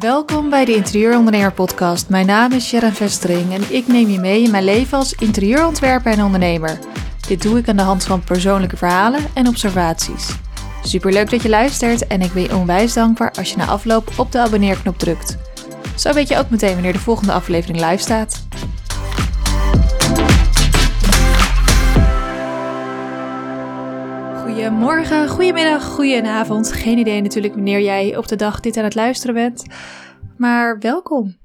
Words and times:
Welkom 0.00 0.50
bij 0.50 0.64
de 0.64 0.74
Interieurondernemer 0.74 1.52
Podcast. 1.52 2.08
Mijn 2.08 2.26
naam 2.26 2.52
is 2.52 2.66
Sharon 2.66 2.92
Vestering 2.92 3.52
en 3.52 3.74
ik 3.74 3.86
neem 3.86 4.08
je 4.08 4.18
mee 4.18 4.42
in 4.42 4.50
mijn 4.50 4.64
leven 4.64 4.98
als 4.98 5.12
interieurontwerper 5.12 6.12
en 6.12 6.24
ondernemer. 6.24 6.78
Dit 7.28 7.42
doe 7.42 7.58
ik 7.58 7.68
aan 7.68 7.76
de 7.76 7.82
hand 7.82 8.04
van 8.04 8.24
persoonlijke 8.24 8.76
verhalen 8.76 9.20
en 9.34 9.48
observaties. 9.48 10.28
Superleuk 10.82 11.30
dat 11.30 11.42
je 11.42 11.48
luistert 11.48 12.06
en 12.06 12.20
ik 12.20 12.32
ben 12.32 12.42
je 12.42 12.56
onwijs 12.56 12.92
dankbaar 12.92 13.30
als 13.30 13.50
je 13.50 13.56
na 13.56 13.66
afloop 13.66 14.10
op 14.16 14.32
de 14.32 14.38
abonneerknop 14.38 14.98
drukt. 14.98 15.36
Zo 15.96 16.12
weet 16.12 16.28
je 16.28 16.38
ook 16.38 16.50
meteen 16.50 16.74
wanneer 16.74 16.92
de 16.92 16.98
volgende 16.98 17.32
aflevering 17.32 17.80
live 17.80 18.02
staat. 18.02 18.46
Goedemorgen, 24.70 25.28
goedemiddag, 25.28 25.84
goedenavond. 25.84 26.72
Geen 26.72 26.98
idee 26.98 27.20
natuurlijk 27.20 27.54
wanneer 27.54 27.80
jij 27.80 28.16
op 28.16 28.28
de 28.28 28.36
dag 28.36 28.60
dit 28.60 28.76
aan 28.76 28.84
het 28.84 28.94
luisteren 28.94 29.34
bent. 29.34 29.64
Maar 30.36 30.78
welkom. 30.78 31.36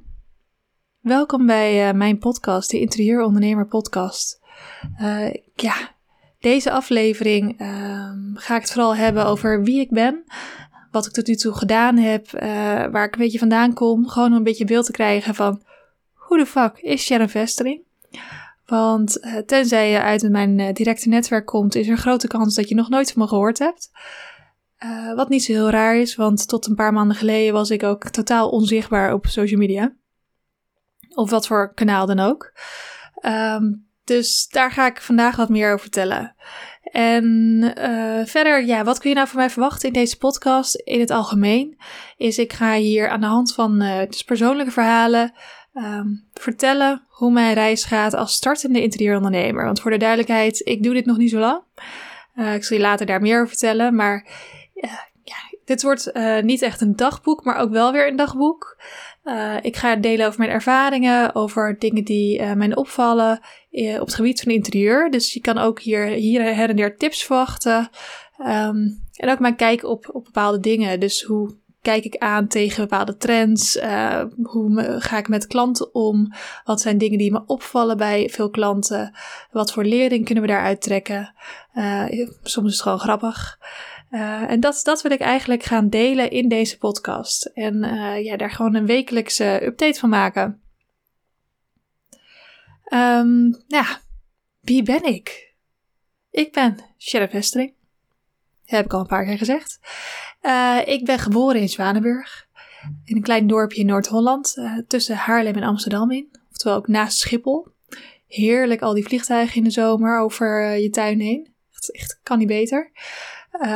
Welkom 1.00 1.46
bij 1.46 1.88
uh, 1.88 1.94
mijn 1.94 2.18
podcast, 2.18 2.72
de 2.72 2.80
Interieurondernemer 2.80 3.68
Podcast. 3.68 4.40
Uh, 5.02 5.34
ja, 5.56 5.76
deze 6.40 6.72
aflevering 6.72 7.62
uh, 7.62 8.10
ga 8.34 8.56
ik 8.56 8.62
het 8.62 8.72
vooral 8.72 8.96
hebben 8.96 9.26
over 9.26 9.64
wie 9.64 9.80
ik 9.80 9.90
ben. 9.90 10.24
Wat 10.92 11.06
ik 11.06 11.12
tot 11.12 11.28
nu 11.28 11.36
toe 11.36 11.54
gedaan 11.54 11.98
heb, 11.98 12.28
uh, 12.34 12.42
waar 12.92 13.06
ik 13.06 13.14
een 13.14 13.22
beetje 13.22 13.40
vandaan 13.40 13.74
kom. 13.74 14.08
Gewoon 14.08 14.30
om 14.30 14.38
een 14.38 14.44
beetje 14.44 14.66
beeld 14.66 14.86
te 14.86 14.92
krijgen 14.92 15.36
van 15.36 15.62
hoe 16.14 16.38
de 16.38 16.46
fuck 16.46 16.78
is 16.78 17.04
Sharon 17.04 17.30
Vestering? 17.30 17.84
Want 18.66 19.18
uh, 19.18 19.38
tenzij 19.38 19.92
je 19.92 20.02
uit 20.02 20.30
mijn 20.30 20.60
uh, 20.60 20.74
directe 20.74 21.10
netwerk 21.10 21.46
komt, 21.46 21.76
is 21.76 21.86
er 21.86 21.92
een 21.92 21.98
grote 21.98 22.28
kans 22.28 22.56
dat 22.56 22.70
je 22.70 22.76
nog 22.76 22.90
nooit 22.90 23.12
van 23.12 23.22
me 23.22 23.28
gehoord 23.28 23.60
hebt. 23.60 23.92
Uh, 24.84 25.16
wat 25.16 25.30
niet 25.30 25.44
zo 25.44 25.52
heel 25.52 25.70
raar 25.70 25.96
is, 25.96 26.16
want 26.16 26.48
tot 26.48 26.68
een 26.68 26.76
paar 26.76 26.94
maanden 26.94 27.18
geleden 27.18 27.54
was 27.54 27.70
ik 27.70 27.84
ook 27.84 28.10
totaal 28.10 28.50
onzichtbaar 28.50 29.14
op 29.14 29.26
social 29.26 29.60
media. 29.60 29.94
Of 31.16 31.30
wat 31.30 31.48
voor 31.48 31.74
kanaal 31.74 32.06
dan 32.06 32.20
ook. 32.20 32.54
Um, 33.26 33.88
dus 34.04 34.48
daar 34.48 34.72
ga 34.72 34.86
ik 34.86 35.02
vandaag 35.02 35.36
wat 35.36 35.50
meer 35.50 35.68
over 35.68 35.80
vertellen. 35.80 36.36
En 36.82 37.72
verder, 38.26 38.66
ja, 38.66 38.84
wat 38.84 39.00
kun 39.00 39.10
je 39.10 39.16
nou 39.16 39.28
van 39.28 39.38
mij 39.38 39.50
verwachten 39.50 39.88
in 39.88 39.94
deze 39.94 40.18
podcast 40.18 40.76
in 40.76 41.00
het 41.00 41.10
algemeen? 41.10 41.78
Is 42.18 42.38
ik 42.38 42.54
ga 42.54 42.74
hier 42.74 43.10
aan 43.10 43.22
de 43.22 43.26
hand 43.26 43.54
van 43.54 43.80
dus 44.10 44.24
persoonlijke 44.24 44.72
verhalen 44.72 45.34
um, 45.76 46.24
vertellen 46.34 47.04
hoe 47.08 47.32
mijn 47.32 47.54
reis 47.54 47.84
gaat 47.84 48.14
als 48.14 48.34
startende 48.34 48.82
interieurondernemer. 48.82 49.66
Want 49.66 49.82
voor 49.82 49.92
de 49.92 49.98
duidelijkheid, 49.98 50.62
ik 50.64 50.84
doe 50.84 50.94
dit 50.94 51.06
nog 51.06 51.18
niet 51.18 51.30
zo 51.30 51.40
lang. 51.40 51.62
Uh, 52.36 52.54
ik 52.54 52.64
zal 52.64 52.78
je 52.78 52.84
later 52.84 53.06
daar 53.06 53.22
meer 53.22 53.36
over 53.36 53.48
vertellen. 53.48 53.96
Maar 53.96 54.28
uh, 54.76 54.92
ja, 55.24 55.36
dit 55.66 55.82
wordt 55.82 56.10
uh, 56.14 56.42
niet 56.42 56.62
echt 56.62 56.82
een 56.82 56.96
dagboek, 56.96 57.44
maar 57.44 57.58
ook 57.58 57.72
wel 57.72 57.92
weer 57.92 58.08
een 58.08 58.16
dagboek. 58.16 58.78
ik 59.62 59.76
ga 59.76 59.96
delen 59.96 60.28
over 60.28 60.40
mijn 60.40 60.52
ervaringen, 60.52 61.36
over 61.36 61.80
dingen 61.80 62.04
die 62.04 62.44
mij 62.44 62.76
opvallen 62.76 63.40
op 63.72 64.06
het 64.06 64.16
gebied 64.16 64.42
van 64.42 64.52
interieur. 64.52 65.12
Dus 65.12 65.34
je 65.34 65.42
kan 65.42 65.58
ook 65.58 65.80
hier, 65.82 66.06
hier 66.06 66.56
her 66.56 66.70
en 66.70 66.76
der 66.76 66.98
tips 66.98 67.24
verwachten. 67.24 67.90
Um, 68.40 69.04
en 69.16 69.30
ook 69.30 69.40
mijn 69.40 69.56
kijk 69.56 69.84
op, 69.84 70.10
op 70.12 70.24
bepaalde 70.24 70.60
dingen. 70.60 71.00
Dus 71.00 71.24
hoe 71.24 71.56
kijk 71.86 72.06
ik 72.06 72.18
aan 72.18 72.48
tegen 72.48 72.82
bepaalde 72.82 73.18
trends? 73.18 73.76
Uh, 73.76 74.24
hoe 74.44 74.96
ga 75.00 75.18
ik 75.18 75.28
met 75.28 75.48
klanten 75.48 75.94
om? 75.94 76.34
Wat 76.64 76.82
zijn 76.82 76.98
dingen 76.98 77.18
die 77.18 77.32
me 77.32 77.44
opvallen 77.46 77.98
bij 77.98 78.30
veel 78.30 78.50
klanten? 78.50 79.16
Wat 79.52 79.72
voor 79.72 79.84
lering 79.84 80.26
kunnen 80.26 80.44
we 80.44 80.50
daaruit 80.50 80.82
trekken? 80.82 81.34
Uh, 81.74 82.28
soms 82.44 82.68
is 82.68 82.74
het 82.74 82.82
gewoon 82.82 83.00
grappig. 83.00 83.60
Uh, 84.12 84.52
en 84.52 84.60
dat, 84.60 84.80
dat 84.84 85.02
wil 85.02 85.12
ik 85.12 85.20
eigenlijk 85.20 85.64
gaan 85.64 85.90
delen 85.90 86.32
in 86.32 86.50
deze 86.50 86.78
podcast. 86.78 87.46
En 87.46 87.80
ja, 88.24 88.38
daar 88.38 88.52
gewoon 88.52 88.76
een 88.76 88.86
wekelijkse 88.86 89.66
update 89.66 90.00
van 90.00 90.10
maken. 90.10 90.62
Um, 92.94 93.64
ja, 93.68 93.86
wie 94.60 94.84
ben 94.84 95.04
ik? 95.04 95.54
Ik 96.32 96.52
ben 96.52 96.78
Sheriff 96.98 97.32
Vestering. 97.32 97.74
Dat 98.66 98.76
heb 98.76 98.86
ik 98.86 98.94
al 98.94 99.00
een 99.00 99.08
paar 99.08 99.26
keer 99.26 99.38
gezegd. 99.38 99.80
Uh, 100.46 100.82
ik 100.86 101.06
ben 101.06 101.20
geboren 101.20 101.62
in 101.62 101.70
Zwanenburg, 101.70 102.48
in 103.04 103.16
een 103.16 103.22
klein 103.22 103.48
dorpje 103.48 103.80
in 103.80 103.86
Noord-Holland, 103.86 104.54
uh, 104.58 104.78
tussen 104.88 105.16
Haarlem 105.16 105.56
en 105.56 105.64
Amsterdam 105.64 106.12
in, 106.12 106.30
oftewel 106.52 106.78
ook 106.78 106.88
naast 106.88 107.18
Schiphol. 107.18 107.68
Heerlijk 108.28 108.82
al 108.82 108.94
die 108.94 109.06
vliegtuigen 109.06 109.56
in 109.56 109.64
de 109.64 109.70
zomer 109.70 110.20
over 110.20 110.62
uh, 110.62 110.82
je 110.82 110.90
tuin 110.90 111.20
heen. 111.20 111.54
Echt, 111.74 111.92
echt 111.92 112.20
kan 112.24 112.38
niet 112.38 112.48
beter. 112.48 112.92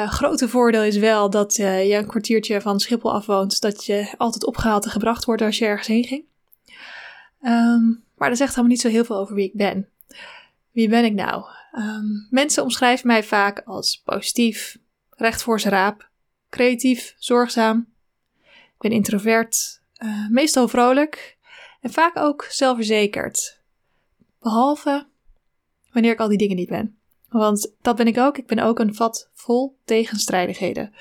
grote 0.08 0.50
voordeel 0.50 0.84
is 0.84 0.98
wel 0.98 1.30
dat 1.30 1.56
je 1.56 1.94
een 1.94 2.08
kwartiertje 2.08 2.62
van 2.62 2.80
Schiphol 2.80 3.14
afwoont, 3.14 3.62
dat 3.62 3.86
je 3.86 4.14
altijd 4.18 4.46
opgehaald 4.46 4.86
en 4.86 4.92
gebracht 4.92 5.26
wordt 5.26 5.42
als 5.42 5.58
je 5.58 5.66
ergens 5.66 5.88
heen 5.88 6.04
ging. 6.04 6.24
Um, 7.42 8.04
maar 8.16 8.30
dat 8.30 8.38
zegt 8.38 8.50
helemaal 8.50 8.72
niet 8.72 8.82
zo 8.82 8.90
heel 8.90 9.06
veel 9.06 9.18
over 9.18 9.36
wie 9.36 9.46
ik 9.46 9.56
ben. 9.56 9.90
Wie 10.72 10.90
ben 10.90 11.06
ik 11.06 11.14
nou? 11.14 11.44
Um, 11.78 12.28
mensen 12.30 12.64
omschrijven 12.64 13.08
mij 13.08 13.24
vaak 13.24 13.62
als 13.66 14.02
positief, 14.06 14.78
recht 15.10 15.44
voor 15.44 15.60
zijn 15.60 15.74
raap, 15.74 16.09
creatief, 16.50 17.16
zorgzaam. 17.18 17.88
Ik 18.44 18.78
ben 18.78 18.92
introvert, 18.92 19.82
uh, 20.04 20.30
meestal 20.30 20.68
vrolijk 20.68 21.38
en 21.82 21.92
vaak 21.92 22.18
ook 22.18 22.48
zelfverzekerd. 22.50 23.62
Behalve 24.40 25.08
wanneer 25.92 26.12
ik 26.12 26.20
al 26.20 26.28
die 26.28 26.38
dingen 26.38 26.56
niet 26.56 26.70
ben. 26.70 26.98
Want 27.30 27.74
dat 27.82 27.96
ben 27.96 28.08
ik 28.08 28.18
ook. 28.18 28.38
Ik 28.38 28.48
ben 28.48 28.60
ook 28.60 28.80
een 28.80 28.96
vat 28.96 29.30
vol 29.34 29.78
tegenstrijdigheden. 29.86 30.94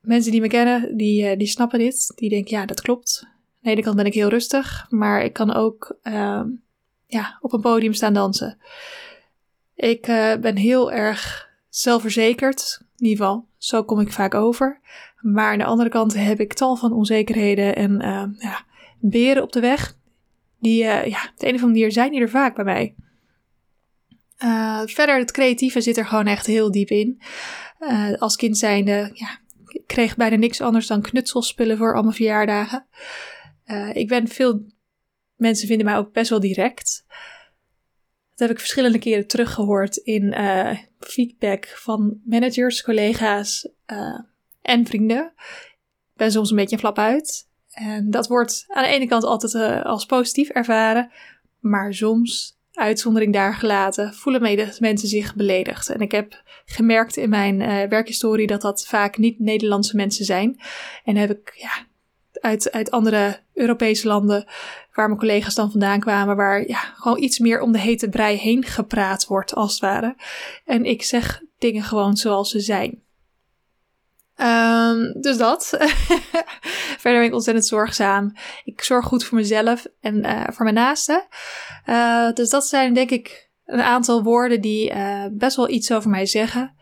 Mensen 0.00 0.32
die 0.32 0.40
me 0.40 0.48
kennen, 0.48 0.96
die, 0.96 1.30
uh, 1.30 1.38
die 1.38 1.46
snappen 1.46 1.78
dit. 1.78 2.12
Die 2.14 2.30
denken, 2.30 2.56
ja, 2.56 2.66
dat 2.66 2.80
klopt. 2.80 3.20
Aan 3.24 3.32
de 3.60 3.70
ene 3.70 3.82
kant 3.82 3.96
ben 3.96 4.06
ik 4.06 4.14
heel 4.14 4.28
rustig, 4.28 4.86
maar 4.90 5.24
ik 5.24 5.32
kan 5.32 5.54
ook 5.54 5.96
uh, 6.02 6.42
ja, 7.06 7.38
op 7.40 7.52
een 7.52 7.60
podium 7.60 7.92
staan 7.92 8.14
dansen. 8.14 8.58
Ik 9.74 10.06
uh, 10.06 10.36
ben 10.36 10.56
heel 10.56 10.92
erg 10.92 11.48
zelfverzekerd. 11.68 12.78
In 12.96 13.06
ieder 13.06 13.24
geval, 13.24 13.48
zo 13.64 13.84
kom 13.84 14.00
ik 14.00 14.12
vaak 14.12 14.34
over. 14.34 14.80
Maar 15.20 15.52
aan 15.52 15.58
de 15.58 15.64
andere 15.64 15.88
kant 15.88 16.14
heb 16.14 16.40
ik 16.40 16.52
tal 16.52 16.76
van 16.76 16.92
onzekerheden 16.92 17.76
en 17.76 17.90
uh, 17.90 18.24
ja, 18.38 18.64
beren 19.00 19.42
op 19.42 19.52
de 19.52 19.60
weg. 19.60 19.96
Die, 20.60 20.82
uh, 20.82 21.06
ja, 21.06 21.28
op 21.32 21.38
de 21.38 21.46
een 21.46 21.54
of 21.54 21.60
andere 21.60 21.66
manier 21.66 21.92
zijn 21.92 22.10
die 22.10 22.20
er 22.20 22.30
vaak 22.30 22.54
bij 22.54 22.64
mij. 22.64 22.94
Uh, 24.38 24.80
verder, 24.84 25.18
het 25.18 25.32
creatieve 25.32 25.80
zit 25.80 25.96
er 25.96 26.06
gewoon 26.06 26.26
echt 26.26 26.46
heel 26.46 26.70
diep 26.70 26.88
in. 26.88 27.22
als 28.18 28.36
kind 28.36 28.58
zijnde, 28.58 29.10
ja, 29.12 29.38
ik 29.66 29.86
kreeg 29.86 30.16
bijna 30.16 30.36
niks 30.36 30.60
anders 30.60 30.86
dan 30.86 31.02
knutselspullen 31.02 31.76
voor 31.76 31.94
al 31.94 32.02
mijn 32.02 32.14
verjaardagen. 32.14 32.86
ik 33.92 34.08
ben 34.08 34.28
veel, 34.28 34.66
mensen 35.36 35.66
vinden 35.66 35.86
mij 35.86 35.96
ook 35.96 36.12
best 36.12 36.30
wel 36.30 36.40
direct. 36.40 37.04
Dat 38.34 38.48
heb 38.48 38.50
ik 38.50 38.58
verschillende 38.58 38.98
keren 38.98 39.26
teruggehoord 39.26 39.96
in 39.96 40.22
uh, 40.24 40.78
feedback 40.98 41.66
van 41.66 42.20
managers, 42.24 42.82
collega's 42.82 43.68
uh, 43.86 44.18
en 44.62 44.86
vrienden. 44.86 45.32
Ik 46.12 46.16
ben 46.16 46.32
soms 46.32 46.50
een 46.50 46.56
beetje 46.56 46.74
een 46.74 46.80
flap 46.80 46.98
uit. 46.98 47.48
En 47.70 48.10
dat 48.10 48.26
wordt 48.26 48.64
aan 48.68 48.82
de 48.82 48.88
ene 48.88 49.06
kant 49.06 49.24
altijd 49.24 49.54
uh, 49.54 49.84
als 49.84 50.06
positief 50.06 50.48
ervaren, 50.48 51.10
maar 51.60 51.94
soms, 51.94 52.58
uitzondering 52.72 53.32
daar 53.32 53.54
gelaten, 53.54 54.14
voelen 54.14 54.42
mensen 54.78 55.08
zich 55.08 55.34
beledigd. 55.34 55.88
En 55.88 56.00
ik 56.00 56.12
heb 56.12 56.42
gemerkt 56.64 57.16
in 57.16 57.28
mijn 57.28 57.88
werkhistorie 57.88 58.46
dat 58.46 58.60
dat 58.60 58.86
vaak 58.86 59.18
niet 59.18 59.38
Nederlandse 59.38 59.96
mensen 59.96 60.24
zijn. 60.24 60.60
En 61.04 61.16
heb 61.16 61.30
ik 61.30 61.52
ja, 61.56 61.86
uit, 62.44 62.72
uit 62.72 62.90
andere 62.90 63.40
Europese 63.54 64.06
landen, 64.06 64.44
waar 64.92 65.06
mijn 65.06 65.18
collega's 65.18 65.54
dan 65.54 65.70
vandaan 65.70 66.00
kwamen, 66.00 66.36
waar 66.36 66.68
ja, 66.68 66.78
gewoon 66.78 67.22
iets 67.22 67.38
meer 67.38 67.60
om 67.60 67.72
de 67.72 67.78
hete 67.78 68.08
brei 68.08 68.36
heen 68.36 68.64
gepraat 68.64 69.26
wordt, 69.26 69.54
als 69.54 69.72
het 69.72 69.80
ware. 69.80 70.16
En 70.64 70.84
ik 70.84 71.02
zeg 71.02 71.42
dingen 71.58 71.82
gewoon 71.82 72.16
zoals 72.16 72.50
ze 72.50 72.60
zijn. 72.60 73.02
Um, 74.36 75.20
dus 75.20 75.36
dat. 75.36 75.68
Verder 77.00 77.20
ben 77.20 77.28
ik 77.28 77.34
ontzettend 77.34 77.66
zorgzaam. 77.66 78.32
Ik 78.64 78.82
zorg 78.82 79.04
goed 79.04 79.24
voor 79.24 79.38
mezelf 79.38 79.86
en 80.00 80.16
uh, 80.16 80.42
voor 80.50 80.64
mijn 80.64 80.74
naasten. 80.74 81.26
Uh, 81.86 82.32
dus 82.32 82.50
dat 82.50 82.66
zijn 82.66 82.94
denk 82.94 83.10
ik 83.10 83.50
een 83.64 83.82
aantal 83.82 84.22
woorden 84.22 84.60
die 84.60 84.90
uh, 84.90 85.24
best 85.32 85.56
wel 85.56 85.68
iets 85.68 85.92
over 85.92 86.10
mij 86.10 86.26
zeggen 86.26 86.74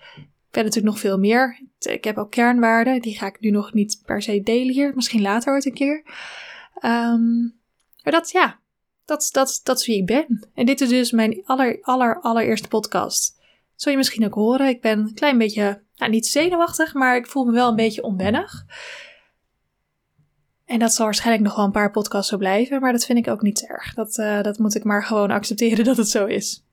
ben 0.52 0.64
natuurlijk 0.64 0.92
nog 0.92 1.02
veel 1.02 1.18
meer. 1.18 1.60
Ik 1.78 2.04
heb 2.04 2.18
ook 2.18 2.30
kernwaarden, 2.30 3.00
die 3.00 3.16
ga 3.18 3.26
ik 3.26 3.40
nu 3.40 3.50
nog 3.50 3.72
niet 3.72 4.02
per 4.04 4.22
se 4.22 4.42
delen 4.42 4.74
hier. 4.74 4.92
Misschien 4.94 5.22
later 5.22 5.52
ooit 5.52 5.66
een 5.66 5.74
keer. 5.74 6.02
Um, 6.84 7.60
maar 8.02 8.12
dat, 8.12 8.30
ja, 8.30 8.58
dat, 9.04 9.28
dat, 9.32 9.60
dat 9.62 9.78
is 9.78 9.86
wie 9.86 9.98
ik 9.98 10.06
ben. 10.06 10.48
En 10.54 10.66
dit 10.66 10.80
is 10.80 10.88
dus 10.88 11.10
mijn 11.10 11.42
aller, 11.44 11.78
aller, 11.82 12.20
allereerste 12.20 12.68
podcast. 12.68 13.40
Zul 13.74 13.92
je 13.92 13.98
misschien 13.98 14.24
ook 14.24 14.34
horen, 14.34 14.68
ik 14.68 14.80
ben 14.80 14.98
een 14.98 15.14
klein 15.14 15.38
beetje, 15.38 15.82
nou 15.96 16.10
niet 16.10 16.26
zenuwachtig, 16.26 16.94
maar 16.94 17.16
ik 17.16 17.26
voel 17.26 17.44
me 17.44 17.52
wel 17.52 17.68
een 17.68 17.76
beetje 17.76 18.02
onwennig. 18.02 18.64
En 20.64 20.78
dat 20.78 20.92
zal 20.92 21.04
waarschijnlijk 21.04 21.46
nog 21.46 21.56
wel 21.56 21.64
een 21.64 21.70
paar 21.70 21.90
podcasts 21.90 22.30
zo 22.30 22.36
blijven, 22.36 22.80
maar 22.80 22.92
dat 22.92 23.04
vind 23.04 23.18
ik 23.18 23.28
ook 23.28 23.42
niet 23.42 23.66
erg. 23.66 23.94
Dat, 23.94 24.18
uh, 24.18 24.42
dat 24.42 24.58
moet 24.58 24.74
ik 24.74 24.84
maar 24.84 25.04
gewoon 25.04 25.30
accepteren 25.30 25.84
dat 25.90 25.96
het 25.96 26.08
zo 26.08 26.26
is. 26.26 26.64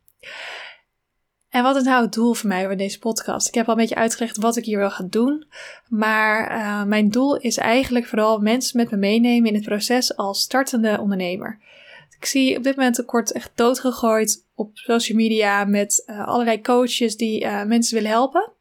En 1.50 1.64
wat 1.64 1.76
is 1.76 1.84
nou 1.84 2.04
het 2.04 2.14
doel 2.14 2.34
voor 2.34 2.50
mij 2.50 2.66
voor 2.66 2.78
deze 2.78 3.00
podcast? 3.00 3.48
Ik 3.48 3.54
heb 3.54 3.66
al 3.66 3.74
een 3.74 3.80
beetje 3.80 3.96
uitgelegd 3.96 4.38
wat 4.38 4.56
ik 4.56 4.66
hier 4.66 4.78
wil 4.78 4.92
gaan 4.92 5.10
doen. 5.10 5.48
Maar 5.88 6.52
uh, 6.52 6.84
mijn 6.84 7.10
doel 7.10 7.38
is 7.38 7.58
eigenlijk 7.58 8.08
vooral 8.08 8.40
mensen 8.40 8.78
met 8.78 8.92
me 8.92 8.98
meenemen 8.98 9.50
in 9.50 9.56
het 9.56 9.66
proces 9.66 10.16
als 10.18 10.42
startende 10.42 10.98
ondernemer. 11.02 11.60
Ik 12.20 12.26
zie 12.26 12.58
op 12.58 12.64
dit 12.64 12.76
moment 12.76 12.98
een 12.98 13.06
kort 13.06 13.32
echt 13.32 13.52
doodgegooid 13.56 14.46
op 14.56 14.78
social 14.78 15.18
media 15.18 15.66
met 15.66 16.04
uh, 16.06 16.28
allerlei 16.28 16.62
coaches 16.62 17.18
die 17.18 17.44
uh, 17.44 17.64
mensen 17.64 17.96
willen 17.96 18.12
helpen. 18.12 18.52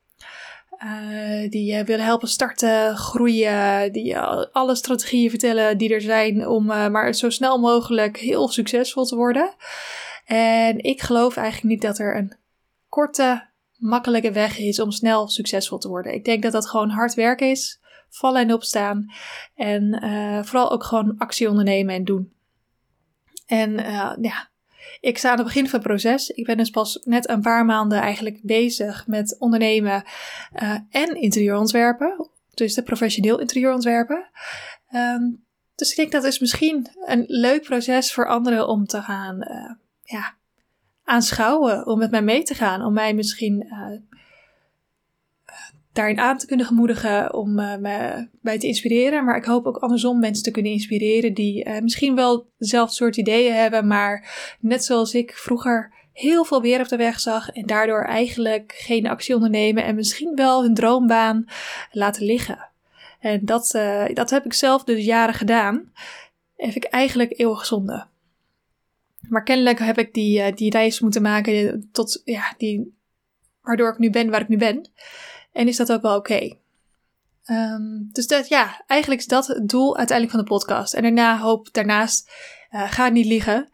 Die 1.50 1.84
willen 1.84 2.04
helpen 2.04 2.28
starten, 2.28 2.96
groeien, 2.96 3.92
die 3.92 4.18
alle 4.52 4.74
strategieën 4.74 5.30
vertellen 5.30 5.78
die 5.78 5.94
er 5.94 6.00
zijn 6.00 6.48
om 6.48 6.64
maar 6.64 7.14
zo 7.14 7.30
snel 7.30 7.58
mogelijk 7.58 8.16
heel 8.16 8.48
succesvol 8.48 9.04
te 9.04 9.16
worden. 9.16 9.54
En 10.24 10.78
ik 10.78 11.00
geloof 11.02 11.36
eigenlijk 11.36 11.72
niet 11.72 11.82
dat 11.82 11.98
er 11.98 12.16
een 12.16 12.32
korte, 12.88 13.50
makkelijke 13.76 14.32
weg 14.32 14.58
is 14.58 14.80
om 14.80 14.90
snel 14.90 15.28
succesvol 15.28 15.78
te 15.78 15.88
worden. 15.88 16.14
Ik 16.14 16.24
denk 16.24 16.42
dat 16.42 16.52
dat 16.52 16.68
gewoon 16.68 16.90
hard 16.90 17.14
werken 17.14 17.50
is, 17.50 17.80
vallen 18.08 18.42
en 18.42 18.52
opstaan 18.52 19.12
en 19.54 19.98
vooral 20.44 20.70
ook 20.70 20.84
gewoon 20.84 21.14
actie 21.18 21.48
ondernemen 21.48 21.94
en 21.94 22.04
doen. 22.04 22.32
En 23.46 23.70
uh, 23.78 24.12
ja, 24.20 24.50
ik 25.00 25.18
sta 25.18 25.30
aan 25.30 25.36
het 25.36 25.46
begin 25.46 25.68
van 25.68 25.78
het 25.78 25.88
proces. 25.88 26.28
Ik 26.28 26.46
ben 26.46 26.56
dus 26.56 26.70
pas 26.70 27.00
net 27.04 27.28
een 27.28 27.40
paar 27.40 27.64
maanden 27.64 28.00
eigenlijk 28.00 28.40
bezig 28.42 29.06
met 29.06 29.36
ondernemen 29.38 30.04
uh, 30.62 30.78
en 30.90 31.14
interieurontwerpen. 31.14 32.30
Dus 32.54 32.74
de 32.74 32.82
professioneel 32.82 33.40
interieurontwerpen. 33.40 34.30
Um, 34.94 35.46
dus 35.74 35.90
ik 35.90 35.96
denk 35.96 36.12
dat 36.12 36.24
is 36.24 36.38
misschien 36.38 36.88
een 37.06 37.24
leuk 37.26 37.62
proces 37.62 38.12
voor 38.12 38.28
anderen 38.28 38.68
om 38.68 38.86
te 38.86 39.02
gaan 39.02 39.38
ja, 40.02 40.36
aanschouwen. 41.08 41.86
Om 41.86 41.98
met 41.98 42.10
mij 42.10 42.22
mee 42.22 42.42
te 42.42 42.54
gaan. 42.54 42.84
Om 42.84 42.92
mij 42.92 43.14
misschien 43.14 43.66
daarin 45.98 46.18
aan 46.18 46.38
te 46.38 46.46
kunnen 46.46 46.66
gemoedigen 46.66 47.34
om 47.34 47.58
uh, 47.58 47.76
me, 47.76 48.28
mij 48.40 48.58
te 48.58 48.66
inspireren. 48.66 49.24
Maar 49.24 49.36
ik 49.36 49.44
hoop 49.44 49.66
ook 49.66 49.76
andersom 49.76 50.18
mensen 50.18 50.44
te 50.44 50.50
kunnen 50.50 50.72
inspireren 50.72 51.34
die 51.34 51.64
uh, 51.64 51.80
misschien 51.80 52.14
wel 52.14 52.46
dezelfde 52.58 52.94
soort 52.94 53.16
ideeën 53.16 53.54
hebben, 53.54 53.86
maar 53.86 54.28
net 54.60 54.84
zoals 54.84 55.14
ik 55.14 55.32
vroeger 55.32 55.92
heel 56.12 56.44
veel 56.44 56.62
weer 56.62 56.80
op 56.80 56.88
de 56.88 56.96
weg 56.96 57.20
zag 57.20 57.50
en 57.50 57.66
daardoor 57.66 58.04
eigenlijk 58.04 58.72
geen 58.76 59.06
actie 59.06 59.34
ondernemen 59.34 59.84
en 59.84 59.94
misschien 59.94 60.34
wel 60.34 60.62
hun 60.62 60.74
droombaan 60.74 61.44
laten 61.90 62.24
liggen. 62.24 62.68
En 63.20 63.44
dat, 63.44 63.78
dat 64.14 64.30
heb 64.30 64.44
ik 64.44 64.52
zelf 64.52 64.84
dus 64.84 65.04
jaren 65.04 65.34
gedaan. 65.34 65.92
Heb 66.56 66.74
ik 66.74 66.84
eigenlijk 66.84 67.38
eeuwig 67.38 67.66
zonde. 67.66 68.06
Maar 69.20 69.42
kennelijk 69.42 69.78
heb 69.78 69.98
ik 69.98 70.14
die, 70.14 70.52
die 70.52 70.70
reis 70.70 71.00
moeten 71.00 71.22
maken 71.22 71.88
tot, 71.92 72.22
ja, 72.24 72.54
die, 72.56 72.96
waardoor 73.62 73.92
ik 73.92 73.98
nu 73.98 74.10
ben 74.10 74.30
waar 74.30 74.40
ik 74.40 74.48
nu 74.48 74.56
ben. 74.56 74.90
En 75.52 75.68
is 75.68 75.76
dat 75.76 75.92
ook 75.92 76.02
wel 76.02 76.16
oké? 76.16 76.56
Um, 77.50 78.08
dus 78.12 78.26
dat, 78.26 78.48
ja, 78.48 78.84
eigenlijk 78.86 79.20
is 79.20 79.26
dat 79.26 79.46
het 79.46 79.68
doel 79.68 79.96
uiteindelijk 79.96 80.36
van 80.36 80.44
de 80.44 80.50
podcast. 80.50 80.94
En 80.94 81.02
daarna 81.02 81.38
hoop, 81.38 81.68
daarnaast, 81.72 82.30
uh, 82.70 82.92
ga 82.92 83.08
niet 83.08 83.26
liegen. 83.26 83.68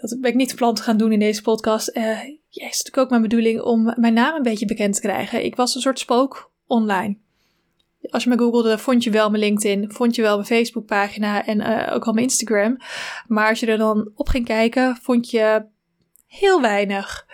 Dat 0.00 0.20
ben 0.20 0.30
ik 0.30 0.36
niet 0.36 0.54
plan 0.54 0.74
te 0.74 0.82
gaan 0.82 0.96
doen 0.96 1.12
in 1.12 1.18
deze 1.18 1.42
podcast. 1.42 1.96
Uh, 1.96 2.04
ja, 2.48 2.68
is 2.68 2.78
natuurlijk 2.78 2.96
ook 2.96 3.10
mijn 3.10 3.22
bedoeling 3.22 3.60
om 3.60 3.94
mijn 3.96 4.14
naam 4.14 4.36
een 4.36 4.42
beetje 4.42 4.66
bekend 4.66 4.94
te 4.94 5.00
krijgen. 5.00 5.44
Ik 5.44 5.56
was 5.56 5.74
een 5.74 5.80
soort 5.80 5.98
spook 5.98 6.50
online. 6.66 7.16
Als 8.10 8.24
je 8.24 8.28
me 8.28 8.38
googelde, 8.38 8.78
vond 8.78 9.04
je 9.04 9.10
wel 9.10 9.30
mijn 9.30 9.42
LinkedIn, 9.42 9.92
vond 9.92 10.14
je 10.14 10.22
wel 10.22 10.34
mijn 10.34 10.46
Facebookpagina 10.46 11.46
en 11.46 11.60
uh, 11.60 11.94
ook 11.94 12.04
al 12.04 12.12
mijn 12.12 12.26
Instagram. 12.26 12.76
Maar 13.26 13.48
als 13.48 13.60
je 13.60 13.66
er 13.66 13.78
dan 13.78 14.10
op 14.14 14.28
ging 14.28 14.44
kijken, 14.44 14.98
vond 15.02 15.30
je 15.30 15.64
heel 16.26 16.60
weinig 16.60 17.26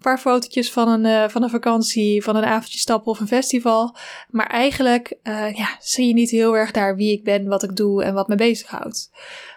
paar 0.00 0.18
fotootjes 0.18 0.72
van 0.72 0.88
een, 0.88 1.04
uh, 1.04 1.28
van 1.28 1.42
een 1.42 1.50
vakantie, 1.50 2.22
van 2.22 2.36
een 2.36 2.44
avondje 2.44 2.78
stappen 2.78 3.12
of 3.12 3.20
een 3.20 3.26
festival. 3.26 3.96
Maar 4.30 4.46
eigenlijk 4.46 5.18
uh, 5.22 5.54
ja, 5.54 5.76
zie 5.80 6.06
je 6.06 6.12
niet 6.12 6.30
heel 6.30 6.56
erg 6.56 6.70
daar 6.70 6.96
wie 6.96 7.12
ik 7.12 7.24
ben, 7.24 7.46
wat 7.46 7.62
ik 7.62 7.76
doe 7.76 8.04
en 8.04 8.14
wat 8.14 8.28
me 8.28 8.34
bezighoudt. 8.34 9.10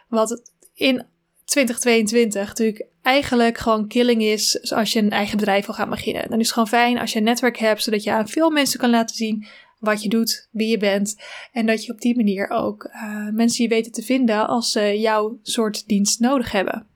Wat 0.07 0.51
in 0.74 1.06
2022 1.45 2.48
natuurlijk 2.48 2.86
eigenlijk 3.01 3.57
gewoon 3.57 3.88
killing 3.88 4.22
is 4.22 4.72
als 4.72 4.94
je 4.94 5.00
een 5.00 5.10
eigen 5.10 5.38
bedrijf 5.38 5.66
wil 5.66 5.75
gaan 5.75 5.90
beginnen. 5.90 6.30
Dan 6.30 6.40
is 6.40 6.45
het 6.45 6.54
gewoon 6.54 6.68
fijn 6.68 7.00
als 7.00 7.12
je 7.12 7.18
een 7.18 7.24
netwerk 7.24 7.57
hebt, 7.57 7.84
zodat 7.84 8.04
je 8.04 8.12
aan 8.12 8.28
veel 8.28 8.50
mensen 8.50 8.80
kan 8.80 8.90
laten 8.90 9.16
zien 9.16 9.48
wat 9.83 10.03
je 10.03 10.09
doet, 10.09 10.47
wie 10.51 10.68
je 10.68 10.77
bent. 10.77 11.15
En 11.51 11.65
dat 11.65 11.85
je 11.85 11.91
op 11.91 12.01
die 12.01 12.15
manier 12.15 12.50
ook 12.50 12.83
uh, 12.83 13.30
mensen 13.30 13.63
je 13.63 13.69
weten 13.69 13.91
te 13.91 14.01
vinden 14.01 14.47
als 14.47 14.71
ze 14.71 15.00
jouw 15.00 15.39
soort 15.41 15.88
dienst 15.88 16.19
nodig 16.19 16.51
hebben. 16.51 16.88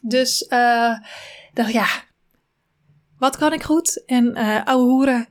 Dus 0.00 0.46
uh, 0.48 0.98
dacht 1.54 1.72
ja, 1.72 1.86
wat 3.18 3.36
kan 3.36 3.52
ik 3.52 3.62
goed? 3.62 4.04
En 4.06 4.38
uh, 4.38 4.64
ouwe 4.64 4.90
hoeren, 4.90 5.28